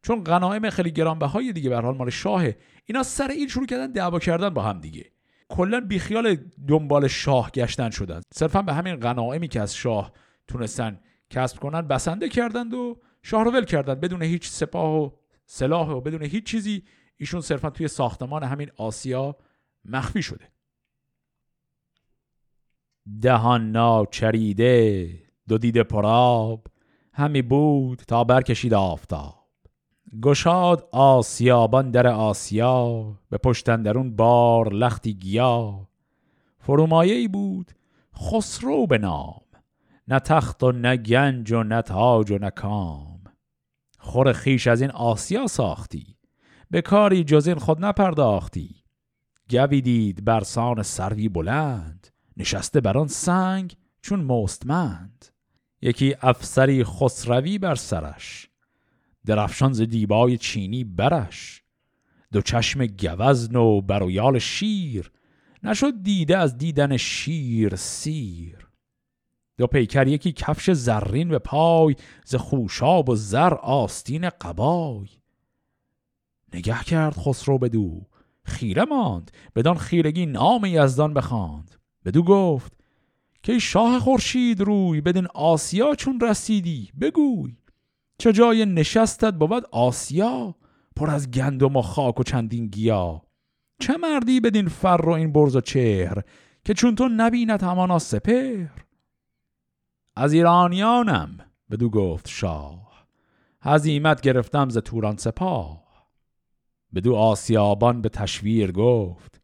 [0.03, 4.19] چون غنایم خیلی گرانبهای دیگه به حال مال شاهه اینا سر این شروع کردن دعوا
[4.19, 5.18] کردن با هم دیگه.
[5.49, 6.37] کلا بیخیال
[6.69, 8.21] دنبال شاه گشتن شدن.
[8.35, 10.13] صرفا به همین غنایمی که از شاه
[10.49, 14.01] تونستن کسب کنن بسنده کردند و شاه رو ول کردند.
[14.01, 15.11] بدون هیچ سپاه و
[15.47, 16.85] سلاح و بدون هیچ چیزی
[17.17, 19.37] ایشون صرفا توی ساختمان همین آسیا
[19.85, 20.49] مخفی شده.
[23.23, 25.09] دهان ناچریده
[25.49, 26.67] دو دیده پراب
[27.13, 29.38] همی بود تا برکشید آفتاب.
[30.23, 35.89] گشاد آسیابان در آسیا به پشتن درون بار لختی گیا.
[36.59, 37.73] فرومایه ای بود
[38.17, 39.41] خسرو به نام
[40.09, 43.21] نه تخت و نه گنج و نه تاج و نه کام.
[43.99, 46.17] خور خیش از این آسیا ساختی
[46.71, 48.85] به کاری جز این خود نپرداختی.
[49.51, 55.25] گوی دید برسان سروی بلند نشسته بر آن سنگ چون مستمند.
[55.83, 58.48] یکی افسری خسروی بر سرش
[59.29, 61.63] درفشان ز دیبای چینی برش.
[62.33, 65.11] دو چشم گوزن و برویال شیر.
[65.63, 68.69] نشد دیده از دیدن شیر سیر.
[69.59, 75.09] دو پیکر یکی کفش زرین به پای ز خوشاب و زر آستین قبای.
[76.55, 78.07] نگه کرد خسرو بدو
[78.43, 81.75] خیره ماند بدان خیرگی نام یزدان بخواند.
[82.05, 82.73] بدو گفت
[83.43, 87.58] که شاه خورشید روی بدین آسیا چون رسیدی بگوی.
[88.19, 90.55] چه جای نشستت بود آسیا
[90.97, 93.23] پر از گندم و خاک و چندین گیا.
[93.81, 96.23] چه مردی بدین فر و این برز و چهر
[96.65, 98.67] که چون تو نبیند همانا سپر
[100.17, 101.39] از ایرانیانم
[101.71, 103.07] بدو گفت شاه.
[103.63, 105.89] هزیمت گرفتم ز توران سپاه.
[106.95, 109.41] بدو آسیابان به تشویر گفت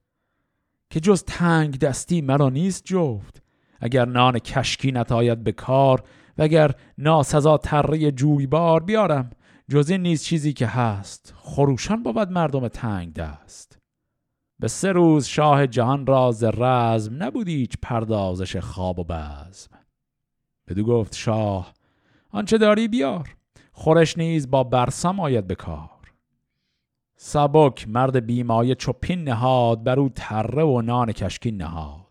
[0.90, 3.42] که جز تنگ دستی مرا نیست جفت.
[3.80, 6.02] اگر نان کشکی نتاید به کار
[6.38, 9.30] و اگر ناسزا تره جویبار بیارم
[9.68, 13.78] جز این نیز چیزی که هست خروشان بود مردم تنگ دست.
[14.58, 19.70] به سه روز شاه جهان راز رزم نبود هیچ پردازش خواب و بزم.
[20.68, 21.72] بدو گفت شاه
[22.30, 23.36] آنچه داری بیار
[23.72, 25.90] خورش نیز با برسم آید به کار.
[27.16, 32.03] سبک مرد بیمایه چپین نهاد بر او تره و نان کشکین نهاد.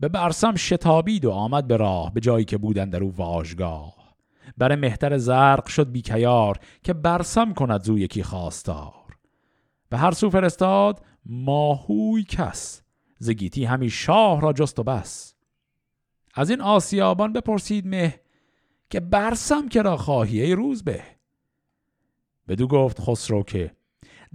[0.00, 3.94] به برسم شتابید و آمد به راه به جایی که بودن در او واژگاه.
[4.58, 9.16] بر مهتر زرق شد بیکیار که برسم کند زو یکی خواستار.
[9.88, 12.82] به هر سو فرستاد ماهوی کس
[13.18, 15.34] زگیتی همی شاه را جست و بس.
[16.34, 18.20] از این آسیابان بپرسید مه
[18.90, 21.02] که برسم که را خواهی ای روز به؟
[22.48, 23.76] بدو گفت خسرو که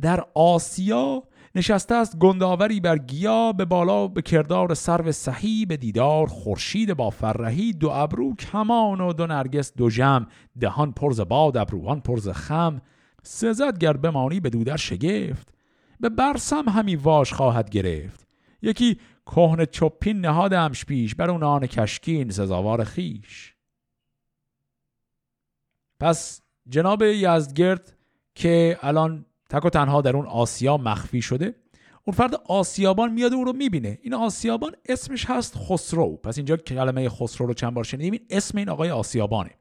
[0.01, 1.23] در آسیا
[1.55, 7.09] نشسته است گنداوری بر گیا به بالا به کردار سرو صحی به دیدار خورشید با
[7.09, 10.27] فرهی دو ابرو کمان و دو نرگس دو جم.
[10.59, 12.81] دهان پرز باد ابروان پرز خم.
[13.23, 15.53] سزد گر بمانی به دودر شگفت
[15.99, 18.27] به برسم همی واش خواهد گرفت.
[18.61, 23.55] یکی کهن چپین نهادمش پیش بر اون آن کشکین سزاوار خیش
[25.99, 27.97] پس جناب یزدگرد
[28.35, 31.55] که الان تک و تنها در اون آسیا مخفی شده.
[32.05, 33.99] اون فرد آسیابان میاد اون رو می‌بینه.
[34.01, 36.17] این آسیابان اسمش هست خسرو.
[36.17, 39.51] پس اینجا کلمه خسرو رو چند بار شنیدیم این اسم این آقای آسیابانه.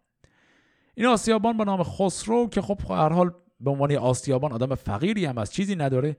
[0.95, 5.39] این آسیابان با نام خسرو که خب هر حال به عنوان آسیابان آدم فقیری هم
[5.39, 6.17] از چیزی نداره.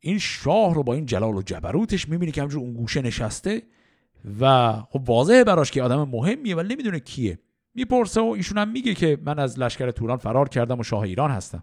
[0.00, 3.62] این شاه رو با این جلال و جبروتش می‌بینه که همجور اون گوشه نشسته
[4.40, 7.38] و خب واضحه براش که آدم مهمیه ولی نمی‌دونه کیه.
[7.74, 11.30] می‌پرسه و ایشون هم میگه که من از لشکر توران فرار کردم و شاه ایران
[11.30, 11.62] هستم.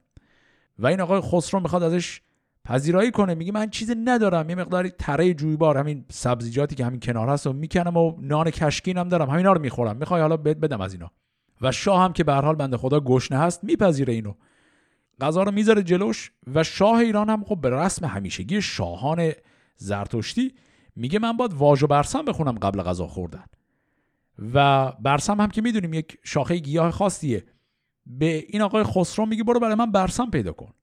[0.80, 2.22] و این آقای خسرو می‌خواد ازش
[2.66, 3.36] پذیرایی کنه.
[3.36, 4.50] میگه من چیزی ندارم.
[4.50, 9.10] یه مقداری تره جویبار همین سبزیجاتی که همین کنار هست و می‌کنم و نان کشکینم
[9.10, 9.30] دارم.
[9.30, 9.98] همینا رو می‌خورم.
[9.98, 11.12] می‌خوای حالا بد بدم از اینا.
[11.62, 14.34] و شاه هم که به هر حال بنده خدا گشنه هست میپذیره اینو.
[15.22, 19.32] غذا رو می‌ذاره جلوش و شاه ایران هم خب به رسم همیشگی شاهان
[19.78, 20.54] زرتشتی
[20.96, 23.44] میگه من باید واژ و برسم بخونم قبل غذا خوردن.
[24.54, 27.44] و برسم هم که می‌دونیم یک شاخه گیاه خاصیه.
[28.06, 30.74] به این آقای خسرو میگه برو برای من برسم پیدا کن.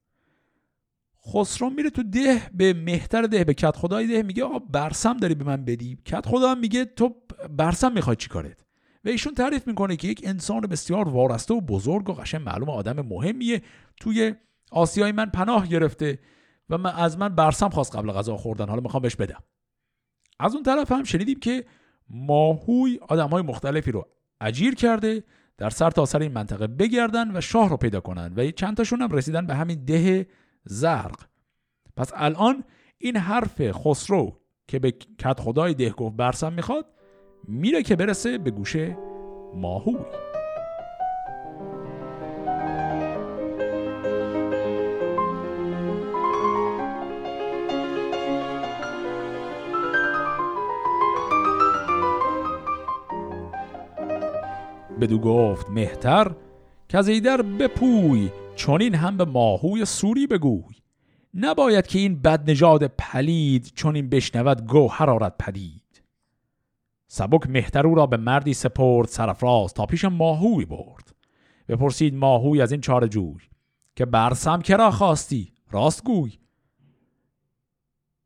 [1.26, 5.34] خسرو میره تو ده به مهتر ده به کت خدای ده میگه آقا برسم داری
[5.34, 7.14] به من بدی؟ کت خدا هم میگه تو
[7.50, 8.64] برسم می‌خوای چیکارت
[9.04, 13.00] و ایشون تعریف می‌کنه که یک انسان بسیار وارسته و بزرگ و قشن معلوم آدم
[13.00, 13.62] مهمیه.
[14.00, 14.34] توی
[14.70, 16.18] آسیای من پناه گرفته
[16.70, 18.68] و من از من برسم خواست قبل غذا خوردن.
[18.68, 19.42] حالا می‌خوام بهش بدم.
[20.38, 21.64] از اون طرف هم شنیدیم که
[22.10, 24.08] ماهوی آدم های مختلفی رو
[24.40, 25.24] اجیر کرده
[25.60, 28.32] در تا سر این منطقه بگردن و شاه رو پیدا کنن.
[28.36, 30.26] و چند تاشون هم رسیدن به همین ده
[30.64, 31.20] زرق.
[31.96, 32.64] پس الان
[32.98, 36.86] این حرف خسرو که به کت خدای ده گفت برسم می‌خواد
[37.48, 38.96] میره که برسه به گوشه
[39.54, 40.29] ماهوی.
[55.00, 56.34] بدو گفت مهتر
[56.88, 58.30] که از ایدر بپوی
[58.80, 60.74] این هم به ماهوی سوری بگوی.
[61.34, 66.02] نباید که این بد نژاد پلید چون این بشنود گو حرارت پدید.
[67.06, 71.14] سبک مهتر را به مردی سپرد سرفراز تا پیش ماهوی برد.
[71.68, 73.40] بپرسید ماهوی از این چار جوی
[73.96, 76.38] که برسم کرا خواستی؟ راست گوی.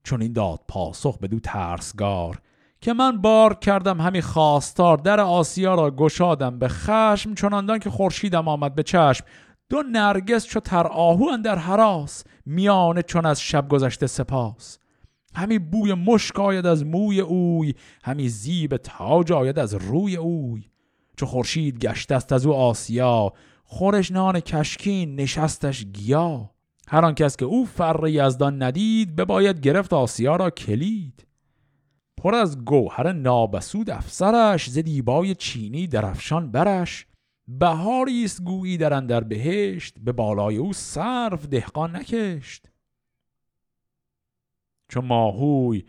[0.05, 2.41] چون این داد پاسخ بدو ترسگار
[2.85, 8.49] که من بار کردم همی خواستار در آسیا را گشادم به خشم چناندان که خورشیدم
[8.49, 9.25] آمد به چشم.
[9.69, 14.79] دو نرگس چو تر آهو در حراس میانه چون از شب گذشته سپاس.
[15.35, 20.65] همی بوی مشک آید از موی اوی همی زیب تاج آید از روی اوی.
[21.17, 23.33] چو خورشید گشت است از او آسیا
[23.65, 26.51] خورش نان کشکین نشستش گیا.
[26.89, 31.27] هر آن کس که او فر یزدان ندید بباید گرفت آسیا را کلید.
[32.25, 37.07] پر از گوهر نابسود افسرش ز دیبای چینی درفشان برش.
[37.49, 42.71] بهاری است گویی در اندر بهشت به بالای او صرف دهقان نکشت.
[44.89, 45.85] چون ماهوی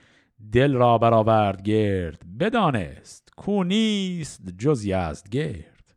[0.52, 5.96] دل را برآورد گرد بدانست کو نیست جز یزد گرد.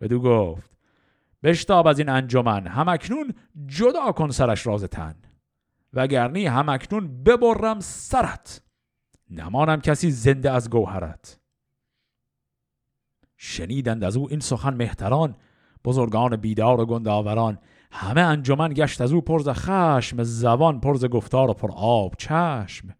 [0.00, 0.70] بدو گفت
[1.42, 3.34] بشتاب از این انجمن همکنون
[3.66, 5.14] جدا کن سرش راز تن.
[5.92, 8.62] وگرنی همکنون ببرم سرت.
[9.32, 11.38] نمانم کسی زنده از گوهرت.
[13.36, 15.36] شنیدند از او این سخن مهتران
[15.84, 17.58] بزرگان بیدار و گنداوران.
[17.92, 22.94] همه انجمن گشت از او پرز خشم زبان پرز گفتار و پر آب چشم.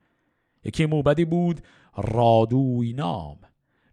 [0.64, 1.60] یکی موبدی بود
[1.96, 3.38] رادوی نام.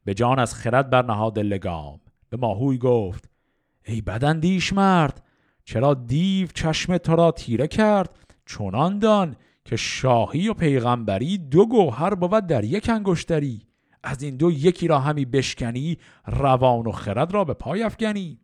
[0.05, 1.99] به جان از خرد بر نهاد لگام.
[2.29, 3.29] به ماهوی گفت
[3.85, 5.23] ای بدندیش مرد
[5.63, 9.35] چرا دیو چشم تو را تیره کرد؟ چونان دان
[9.69, 13.61] که شاهی و پیغمبری دو گوهر بود در یک انگشتری.
[14.03, 18.39] از این دو یکی را همی بشکنی روان و خرد را به پای افکنی.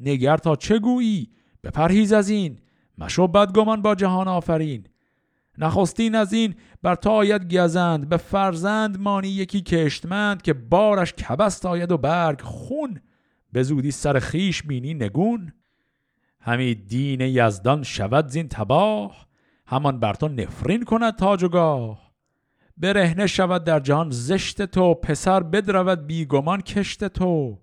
[0.00, 1.30] نگر تا چه گویی؟
[1.64, 2.58] بپرهیز از این.
[2.98, 4.86] مشو بدگمان با جهان آفرین.
[5.58, 11.66] نخستین از این بر تا آید گزند به فرزند مانی یکی کشتمند که بارش کبست
[11.66, 13.00] آید و برگ خون.
[13.52, 15.52] به زودی سر خیش بینی نگون.
[16.40, 19.31] همی دین یزدان شود زین تباه.
[19.72, 22.12] همان بر تو نفرین کند تاج و گاه.
[22.76, 27.58] برهنه شود در جهان زشت تو پسر بدرود بیگمان کشت تو.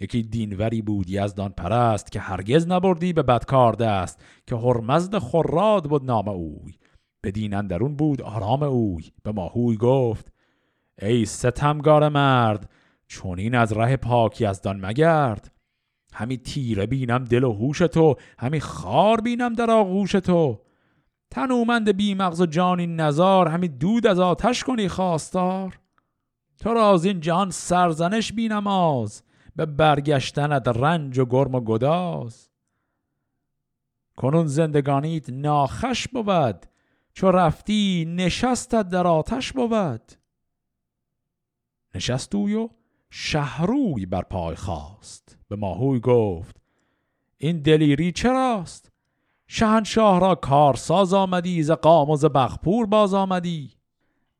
[0.00, 6.04] یکی دینوری بود یزدان پرست که هرگز نبردی به بدکار دست که هرمزد خراد بود
[6.04, 6.74] نام اوی.
[7.20, 9.04] به دین اندرون بود آرام اوی.
[9.22, 10.32] به ماهوی گفت
[11.02, 12.70] ای ستمگار مرد
[13.06, 15.57] چون این از ره پاک یزدان مگرد.
[16.14, 20.60] همی تیره بینم دل و هوش تو همی خار بینم در آغوش تو.
[21.30, 25.78] تنومند بی مغز و جانی نزار همی دود از آتش کنی خواستار.
[26.60, 29.22] تو را از این جهان سرزنش بینماز
[29.56, 32.50] به برگشتنت رنج و گرم و گداز.
[34.16, 36.66] کنون زندگانیت ناخش بود
[37.12, 40.12] چو رفتی نشستت در آتش بود.
[41.94, 42.34] نشست
[43.10, 46.60] شهروی بر پای خواست به ماهوی گفت
[47.38, 48.92] این دلیری چراست؟
[49.46, 53.70] شهنشاه را کارساز آمدی ز قاموز بخپور باز آمدی.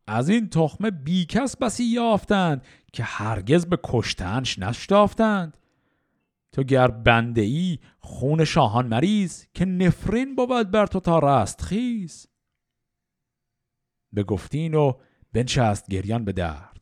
[0.06, 5.56] از این تخمه بیکس بسی یافتند که هرگز به کشتنش نشتافتند.
[6.52, 12.26] تو گر بنده ای خون شاهان مریض که نفرین بود بر تو تا رست خیز.
[14.12, 14.92] به گفتین و
[15.32, 16.77] بنشست گریان به درد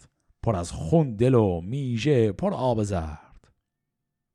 [0.47, 3.49] پر از خون دل و میژه پر آب زرد.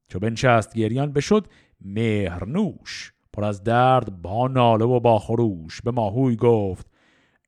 [0.08, 1.48] چو بنشست گریان بشد
[1.82, 5.82] مهرنوش پر از درد با ناله و با خروش.
[5.82, 6.88] به ماهوی گفت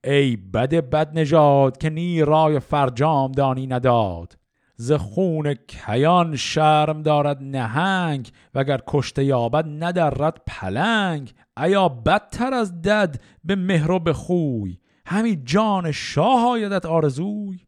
[0.03, 4.37] ای بد بد نژاد که نی رای فرجام دانی نداد.
[4.75, 11.33] ز خون کیان شرم دارد نهنگ وگر کشته یابد ندرد پلنگ.
[11.57, 17.59] ایا بدتر از دد به مهر و به خوی همی جان شاه آیدت آرزوی.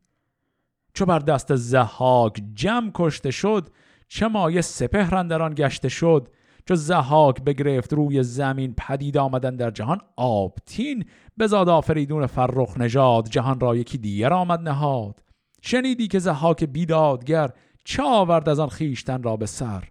[0.95, 3.69] چو بر دست زحاک جمع کشته شد
[4.07, 6.29] چه مایه سپهر اندران گشته شد.
[6.67, 11.05] چو زحاک بگرفت روی زمین پدید آمدن در جهان آبتین.
[11.39, 15.23] بزاد آفریدون فرخ نژاد جهان را یکی دیگر آمد نهاد.
[15.61, 17.49] شنیدی که زحاک بیدادگر
[17.83, 19.83] چه آورد از آن خیشتن را به سر؟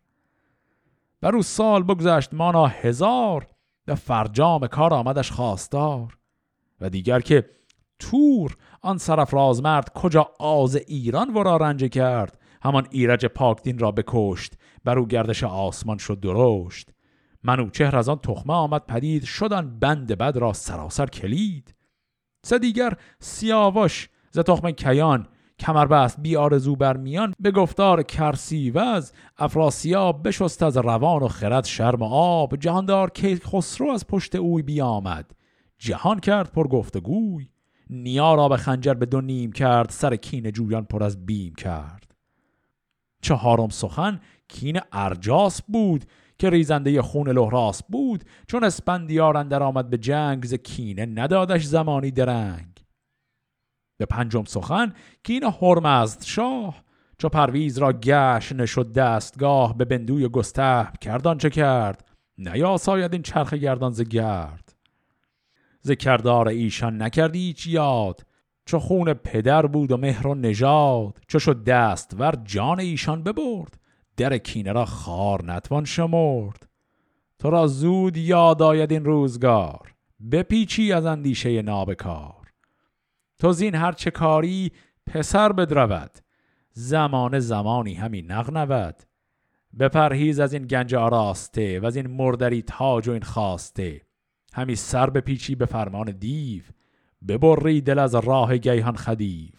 [1.20, 3.46] بر او سال بگذشت مانا هزار.
[3.84, 6.18] به فرجام کار آمدش خواستار.
[6.80, 7.44] و دیگر که
[7.98, 14.54] تور آن سرف رازمرد کجا آز ایران ورا رنج کرد؟ همان ایرج پاکدین را بکشت
[14.84, 16.90] بر او گردش آسمان شد درشت.
[17.72, 21.74] چهر از آن تخمه آمد پدید شدن بند بد را سراسر کلید.
[22.44, 25.26] سه دیگر سیاوش ز تخم کیان
[25.58, 31.64] کمر بست بی آرزو بر میان به گفتار کرسیوز افراسیاب بشست از روان و خرد
[31.64, 32.56] شرم و آب.
[32.56, 35.30] جهاندار که خسرو از پشت اوی بیامد.
[35.78, 37.48] جهان کرد پر گفتگوی
[37.90, 42.14] نیا را به خنجر به دو نیم کرد سر کین جویان پر از بیم کرد.
[43.22, 46.04] چهارم سخن کین ارجاس بود
[46.38, 52.10] که ریزنده خون لحراس بود چون اسپندیار اندر آمد به جنگ ز کینه ندادش زمانی
[52.10, 52.84] درنگ.
[53.98, 56.84] به پنجم سخن کین هرمزد شاه
[57.18, 62.08] چو پرویز را گش نشد دستگاه به بندوی گسته کردان چه کرد.
[62.38, 64.63] نیاساید این چرخ گردان ز گرد.
[65.86, 68.26] ز کردار ایشان نکردی هیچ یاد.
[68.66, 73.80] چو خون پدر بود و مهر و نژاد چو شد دست ور جان ایشان ببرد.
[74.16, 76.68] در کینه را خار نتوان شمرد.
[77.38, 79.94] تو را زود یاد آید این روزگار
[80.32, 82.52] بپیچی از اندیشه نابکار.
[83.38, 84.72] تو زین هر چه کاری
[85.06, 86.18] پسر بدرود
[86.72, 88.96] زمان زمانی همی نغنود.
[89.78, 94.00] بپرهیز از این گنج آراسته و از این مردری تاج و این خواسته
[94.54, 96.62] همی سر بپیچی به فرمان دیو
[97.28, 99.54] ببری دل از راه گیهان خدیو.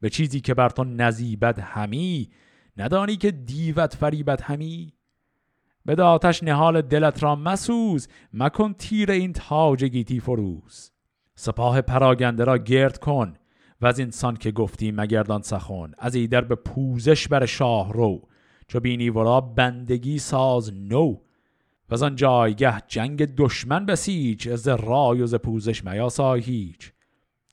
[0.00, 2.30] به چیزی که بر تو نزیبد همی
[2.76, 4.92] ندانی که دیوت فریبت همی.
[5.84, 10.90] به آتش نهال دلت را مسوز مکن تیر این تاج گیتی فروز.
[11.34, 13.34] سپاه پراگنده را گرد کن
[13.80, 15.92] و از انسان که گفتی مگردان سخن.
[15.98, 18.28] از ایدر به پوزش بر شاه رو
[18.68, 21.16] چو بینی ورا بندگی ساز نو.
[21.90, 26.92] و آن جایگه جنگ دشمن بسیج از رای و ز پوزش میاسای هیچ.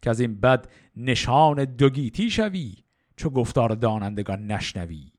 [0.01, 2.75] که از این بد نشان دوگیتی شوی
[3.15, 5.11] چو گفتار دانندگان نشنوی.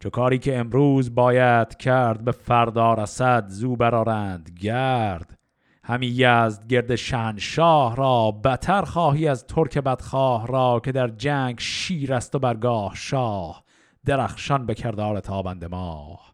[0.00, 5.38] چو کاری که امروز باید کرد به فردا رسد زو برارند گرد.
[5.84, 6.94] همی یزد گرد
[7.38, 12.94] شاه را بتر خواهی از ترک بدخواه را که در جنگ شیر است و برگاه
[12.94, 13.64] شاه.
[14.04, 16.33] درخشان به کردار تابند ماه.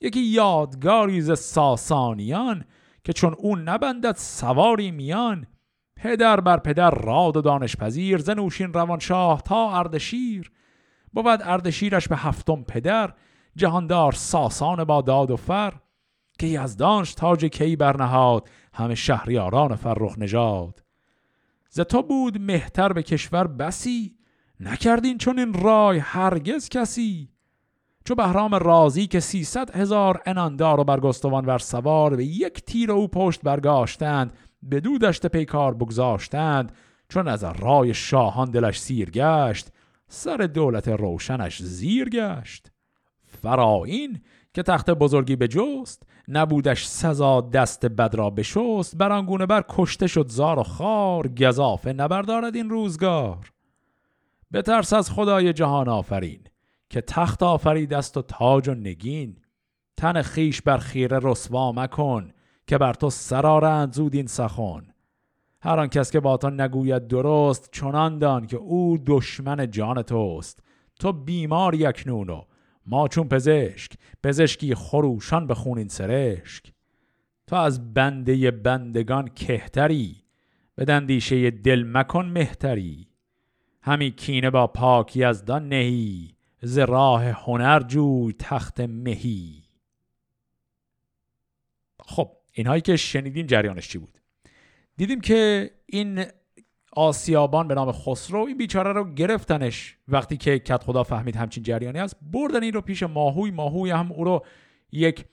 [0.00, 2.64] یکی یادگاری ز ساسانیان
[3.04, 5.46] که چون اون نبندد سواری میان.
[5.96, 10.52] پدر بر پدر راد و دانش پذیر زنوشین روانشاه تا اردشیر.
[11.12, 13.14] بود اردشیرش به هفتم پدر
[13.56, 15.72] جهاندار ساسان با داد و فر.
[16.38, 20.82] که یزدانش تاج کی برنهاد همه شهریاران فرخ نژاد.
[21.70, 24.16] ز تو بود مهتر به کشور بسی
[24.60, 27.35] نکردین چون این رای هرگز کسی.
[28.06, 33.08] چو بهرام رازی که سیصد هزار اناندار و برگستوان ور سوار به یک تیر او
[33.08, 34.32] پشت برگاشتند
[34.62, 36.72] به دو دشت پیکار بگذاشتند
[37.08, 39.68] چون از رای شاهان دلش سیر گشت
[40.08, 42.70] سر دولت روشنش زیر گشت.
[43.24, 44.20] فراین
[44.54, 50.28] که تخت بزرگی به جست نبودش سزا دست بد را بشست برانگونه بر کشته شد
[50.28, 53.52] زار و خار گذافه نبردارد این روزگار.
[54.52, 56.40] بترس از خدای جهان آفرین.
[56.90, 59.36] که تخت آفرید است و تاج و نگین.
[59.96, 62.32] تن خیش بر خیره رسوا مکن
[62.66, 64.82] که بر تو سرارند زود این سخن.
[65.60, 70.62] هر آن کس که با تو نگوید درست چنان دان که او دشمن جان توست.
[71.00, 72.42] تو بیمار یکنون و
[72.86, 76.72] ما چون پزشک پزشکی خروشان به خونین سرشک.
[77.46, 80.16] تو از بنده بندگان کهتری
[80.74, 83.08] به دندیشه دل مکن مهتری.
[83.82, 86.35] همی کینه با پاکی از دان نهی.
[86.62, 89.62] ز راه هنر جوی تخت مهی.
[92.00, 94.18] خب اینهایی که شنیدین جریانش چی بود؟
[94.96, 96.24] دیدیم که این
[96.92, 99.96] آسیابان به نام خسرو این بیچاره رو گرفتنش.
[100.08, 103.50] وقتی که کت خدا فهمید همچین جریانی است بردن این رو پیش ماهوی.
[103.50, 104.44] ماهوی هم او رو
[104.92, 105.24] یک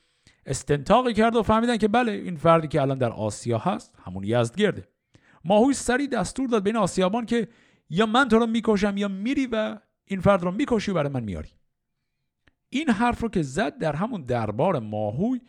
[0.46, 4.88] استنتاقی کرد و فهمیدن که بله این فردی که الان در آسیا هست همون یزدگرده.
[5.46, 7.48] ماهوی سری دستور داد به این آسیابان که
[7.90, 11.24] یا من تو رو می‌کشم یا میری و این فرد رو می‌کشی و برای من
[11.24, 11.50] میاری.
[12.70, 15.42] این حرف رو که زد در همون دربار ماهوی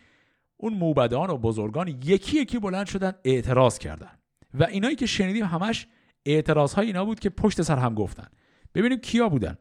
[0.56, 4.10] اون موبدان و بزرگان یکی یکی بلند شدن اعتراض کردن.
[4.54, 5.86] و اینایی که شنیدیم همش
[6.26, 8.26] اعتراض های اینا بود که پشت سر هم گفتن.
[8.74, 9.58] ببینیم کیا بودن.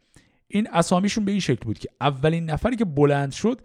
[0.48, 3.62] این اسامیشون به این شکل بود که اولین نفری که بلند شد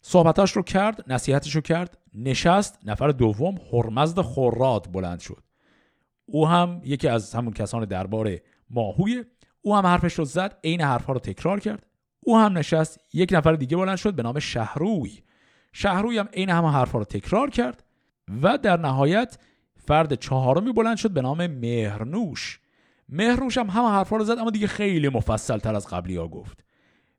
[0.00, 5.42] صحبتاش رو کرد نصیحتش رو کرد نشست نفر دوم هرمزد خوراد بلند شد.
[6.26, 8.36] او هم یکی از همون کسان دربار
[8.70, 9.24] ماهوی
[9.62, 11.86] او هم حرفش رو زد عین حرفها رو تکرار کرد.
[12.20, 15.18] او هم نشست یک نفر دیگه بلند شد به نام شهروی.
[15.72, 17.84] شهروی هم عین همه حرفها رو تکرار کرد
[18.42, 19.38] و در نهایت
[19.76, 22.60] فرد چهارمی بلند شد به نام مهرنوش.
[23.08, 26.64] مهرنوش هم همه حرفها رو زد اما دیگه خیلی مفصل تر از قبلی ها گفت.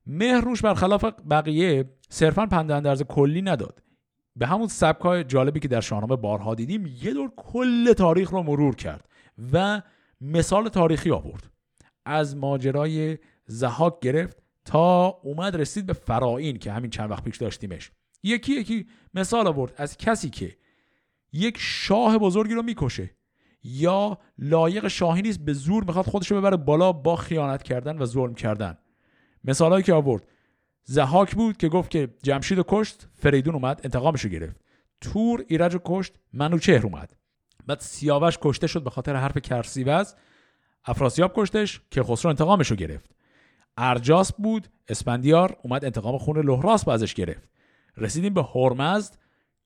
[0.07, 3.83] مهرنوش برخلاف بقیه صرفا پند کلی نداد.
[4.35, 8.75] به همون سبکای جالبی که در شاهنامه بارها دیدیم یه دور کل تاریخ رو مرور
[8.75, 9.09] کرد
[9.53, 9.81] و
[10.21, 11.51] مثال تاریخی آورد.
[12.06, 17.91] از ماجرای زهاک گرفت تا اومد رسید به فرائین که همین چند وقت پیش داشتیمش.
[18.24, 20.58] یکی یکی مثال آورد از کسی که
[21.34, 23.10] یک شاه بزرگی رو می‌کشه
[23.64, 28.06] یا لایق شاهی نیست به زور می‌خواد خودش رو ببره بالا با خیانت کردن و
[28.06, 28.78] ظلم کردن.
[29.43, 30.28] مثالهایی که آورد.
[30.84, 34.62] زهاک بود که گفت که جمشید رو کشت فریدون اومد انتقامش رو گرفت.
[35.02, 37.16] تور ایرج رو کشت منوچهر اومد.
[37.68, 40.16] بعد سیاوش کشته شد به خاطر حرف کرسیوز.
[40.86, 43.11] افراسیاب کشتش که خسرو انتقامش رو گرفت.
[43.77, 47.49] ارجاس بود اسپندیار اومد انتقام خون لهراس ازش گرفت.
[47.97, 49.17] رسیدیم به هرمزد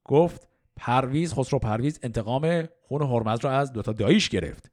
[0.04, 4.70] گفت پرویز خسرو پرویز انتقام خون هرمزد رو از دوتا داییش گرفت.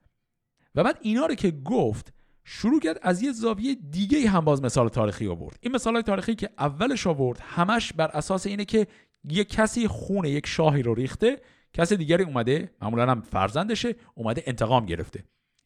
[0.75, 2.13] و بعد اینا رو که گفت
[2.43, 5.57] شروع کرد از یه زاویه دیگه هم باز مثال تاریخی آورد.
[5.61, 8.87] این مثال تاریخی که اولش آورد همش بر اساس اینه که
[9.29, 11.41] یک کسی خون یک شاهی رو ریخته
[11.73, 15.23] کسی دیگری اومده معمولا هم فرزندشه اومده انتقام گرفته.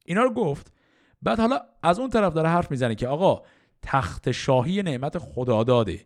[0.08, 0.74] اینا رو گفت.
[1.22, 3.42] بعد حالا از اون طرف داره حرف می‌زنه که آقا
[3.82, 6.06] تخت شاهی نعمت خدا داده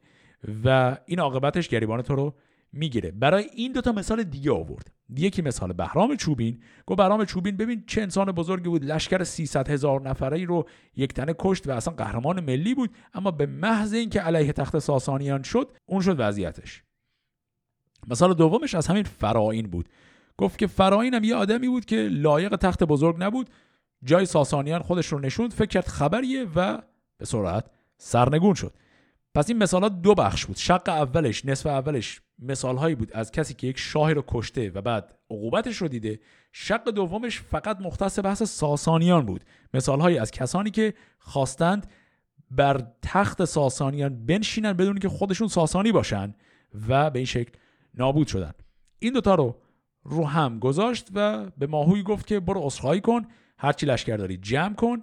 [0.65, 2.35] و این عاقبتش گریبان تو رو
[2.73, 3.11] می‌گیره.
[3.11, 4.91] برای این دوتا مثال دیگه آورد.
[5.09, 6.63] یکی مثال بهرام چوبین.
[6.85, 8.85] گفت بهرام چوبین ببین چه انسان بزرگی بود.
[8.85, 12.89] لشکر 300 هزار نفره ای رو یک تنه کشت و اصلا قهرمان ملی بود.
[13.13, 16.83] اما به محض اینکه علیه تخت ساسانیان شد اون شد وضعیتش.
[18.07, 19.89] مثال دومش از همین فراین بود.
[20.37, 23.49] گفت که فراین هم یه آدمی بود که لایق تخت بزرگ نبود.
[24.03, 26.81] جای ساسانیان خودش رو نشوند فکر کرد خبریه و
[27.17, 27.65] به سرعت
[27.97, 28.73] سرنگون شد.
[29.35, 30.57] پس این مثالات دو بخش بود.
[30.57, 34.81] شق اولش نصف اولش مثال هایی بود از کسی که یک شاهی رو کشته و
[34.81, 36.19] بعد عقوبتش رو دیده.
[36.51, 39.43] شق دومش فقط مختص بحث ساسانیان بود.
[39.73, 41.87] مثال هایی از کسانی که خواستند
[42.51, 46.35] بر تخت ساسانیان بنشینن بدون که خودشون ساسانی باشن
[46.87, 47.51] و به این شکل
[47.93, 48.51] نابود شدن.
[48.99, 49.55] این دوتا رو
[50.03, 53.21] رو هم گذاشت و به ماهوی گفت که برو اصخایی کن.
[53.61, 55.01] هرچی لشکر داری جمع کن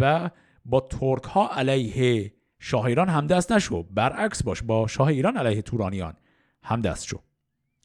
[0.00, 0.30] و
[0.64, 3.82] با ترک ها علیه شاه ایران همدست نشو.
[3.82, 6.14] برعکس باش با شاه ایران علیه تورانیان
[6.62, 7.18] همدست شو.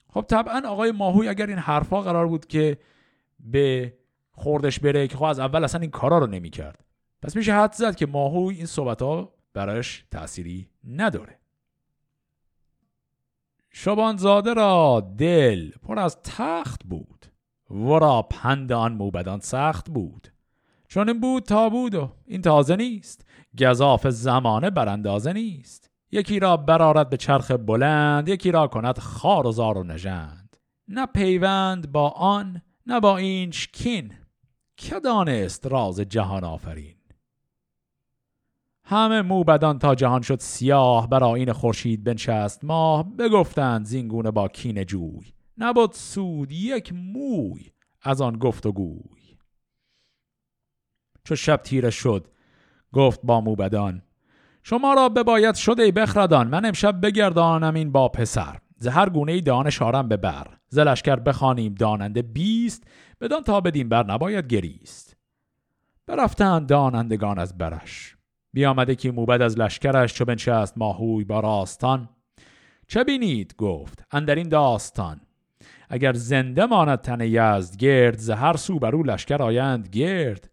[0.08, 2.78] خب طبعا آقای ماهوی اگر این حرفها قرار بود که
[3.40, 3.94] به
[4.32, 6.86] خوردش بره که خب از اول اصلا این کارا رو نمی‌کرد.
[7.22, 11.40] پس میشه حد زد که ماهوی این صحبت ها برایش تأثیری نداره.
[13.70, 17.31] شبانزاده را دل پر از تخت بود.
[17.72, 20.28] ورا پند آن موبدان سخت بود.
[20.88, 23.26] چون این بود تا بود و این تازه نیست.
[23.60, 25.90] گذاف زمانه براندازه نیست.
[26.12, 30.58] یکی را برارد به چرخ بلند یکی را کند خار و زار و نژند.
[30.88, 34.14] نه پیوند با آن نه با اینش کین.
[34.78, 36.96] که دانست راز جهان آفرین؟
[38.84, 43.04] همه موبدان تا جهان شد سیاه برا این خورشید بنشست ماه.
[43.04, 45.34] بگفتند زینگونه با کین جوی.
[45.58, 47.72] نبود سود یک موی
[48.02, 49.38] از آن گفت و گوی
[51.24, 52.28] چو شب تیره شد
[52.94, 54.02] گفت با موبدان
[54.64, 58.60] شما را بباید شده بخردان من امشب بگردانم این با پسر.
[58.78, 60.48] زهر گونه دانش آرم به بر.
[60.68, 62.84] زلشکر بخوانیم داننده بیست
[63.22, 65.18] بدان تا بدیم بر نباید گریست.
[66.08, 68.16] برفتند دانندگان از برش.
[68.54, 72.10] بیامده که موبد از لشکرش چو بنشست ماهوی با راستان.
[72.88, 74.04] چه بینید؟ گفت.
[74.12, 75.22] اندر این داستان.
[75.94, 79.90] اگر زنده ماند تن یزد گرد زهر سو بر او لشکر آیند.
[79.90, 80.50] گرد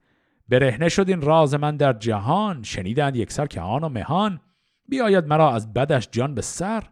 [0.48, 2.62] برهنه شد این راز من در جهان.
[2.62, 4.40] شنیدند یکسر که آن و مهان.
[4.88, 6.82] بیاید مرا از بدش جان به سر.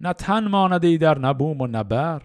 [0.00, 2.22] نه تن مانده ای در نبوم و نبر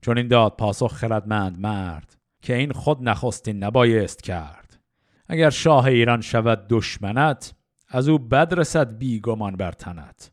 [0.00, 4.80] چون این داد پاسخ خردمند مرد که این خود نخستین نبایست کرد.
[5.28, 7.54] اگر شاه ایران شود دشمنت
[7.88, 10.32] از او بد رسد بیگمان بر تنت.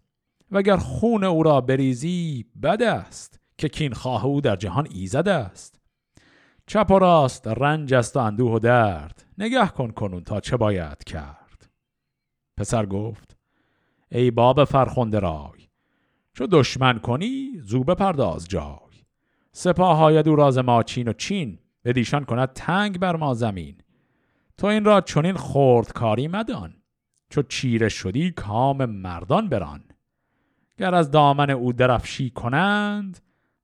[0.52, 3.39] اگر خون او را بریزی بد است.
[3.60, 5.80] که کین خواه او در جهان ایزد است.
[6.68, 9.26] چپ و راست رنج است و اندوه و درد.
[9.38, 11.70] نگه کن کنون تا چه باید کرد.
[12.57, 13.38] پسر گفت
[14.12, 15.68] ای باب فرخنده رای
[16.34, 19.03] چو دشمن کنی زو بپرداز جای.
[19.51, 23.78] سپاه های دو راز ما چین و چین به دیشان کند تنگ بر ما زمین.
[24.57, 25.36] تو این را چنین
[25.95, 26.74] کاری مدان
[27.30, 29.84] چو چیره شدی کام مردان بران.
[30.78, 33.20] گر از دامن او درفشی کنند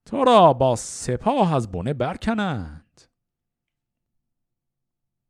[0.05, 3.01] تو را با سپاه از بونه برکنند.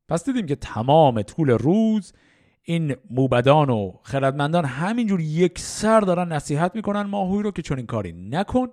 [0.08, 2.14] پس دیدیم که تمام طول روز
[2.64, 7.88] این موبدان و خردمندان همینجور یک سر دارن نصیحت می‌کنن ماهوی رو که چون این
[7.88, 8.68] کاری نکن.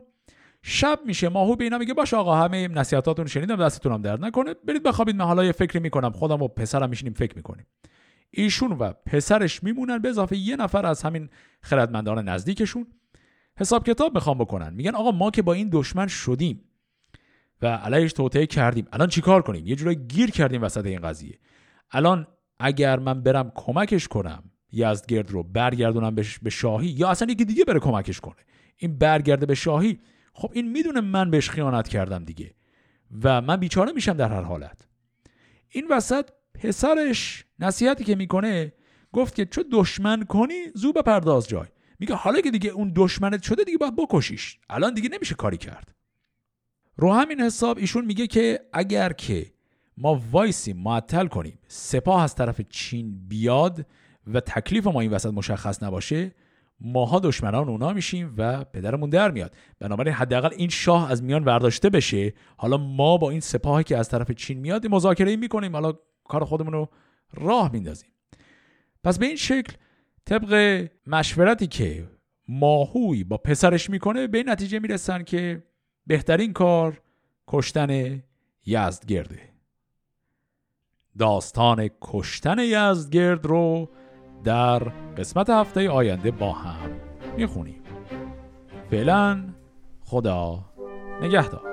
[0.63, 4.55] شب میشه ماهو به اینا میگه باش آقا همه نصیحتاتون شنیدم دستتون هم درد نکنه.
[4.55, 7.67] برید بخوابید من حالا یه فکری می‌کنم خودم و پسرم میشینیم فکر می‌کنیم.
[8.31, 11.29] ایشون و پسرش میمونن به اضافه یه نفر از همین
[11.61, 12.87] خردمندان نزدیکشون.
[13.57, 14.75] حساب کتاب می‌خوام بکنن.
[14.75, 16.61] میگن آقا ما که با این دشمن شدیم
[17.63, 18.87] و علیش توطئه کردیم.
[18.93, 21.39] الان چیکار کنیم؟ یه جورایی گیر کردیم وسط این قضیه.
[21.91, 22.27] الان
[22.59, 24.43] اگر من برم کمکش کنم
[24.73, 28.37] یزدگرد رو برگردونم به شاهی یا اصلا یکی دیگه بره کمکش کنه.
[28.77, 30.01] این برگرده به شاهی
[30.33, 32.55] خب این می‌دونه من بهش خیانت کردم دیگه.
[33.23, 34.87] و من بیچاره میشم در هر حالت.
[35.69, 38.73] این وسط پسرش نصیحتی که می‌کنه
[39.13, 41.67] گفت که چو دشمن کنی زو بپرداز جای.
[42.03, 44.59] میگه حالا که دیگه اون دشمنت شده دیگه باید بکشیش.
[44.71, 45.95] الان دیگه نمیشه کاری کرد.
[46.97, 49.53] رو همین حساب ایشون میگه که اگر که
[49.97, 53.87] ما وایسی معطل کنیم سپاه از طرف چین بیاد
[54.27, 56.35] و تکلیف ما این وسط مشخص نباشه
[56.81, 59.57] ماها دشمنان اونا میشیم و پدرمون در میاد.
[59.79, 62.35] بنابراین حداقل این شاه از میان برداشته بشه.
[62.57, 65.73] حالا ما با این سپاهی که از طرف چین میاد مذاکره می‌کنیم.
[65.73, 65.93] حالا
[66.25, 66.89] کار خودمون رو
[67.35, 68.11] راه میندازیم.
[69.05, 69.73] پس به این شکل
[70.25, 72.09] طبق مشورتی که
[72.49, 75.63] ماهوی با پسرش می‌کنه به نتیجه می‌رسن که
[76.07, 77.01] بهترین کار
[77.49, 78.23] کشتن
[78.67, 79.41] یزدگرده.
[81.19, 83.89] داستان کشتن یزدگرد رو
[84.45, 84.79] در
[85.19, 86.91] قسمت هفته آینده با هم
[87.37, 87.83] می‌خونیم.
[88.91, 89.45] فعلا
[90.01, 90.65] خدا
[91.23, 91.72] نگهدار.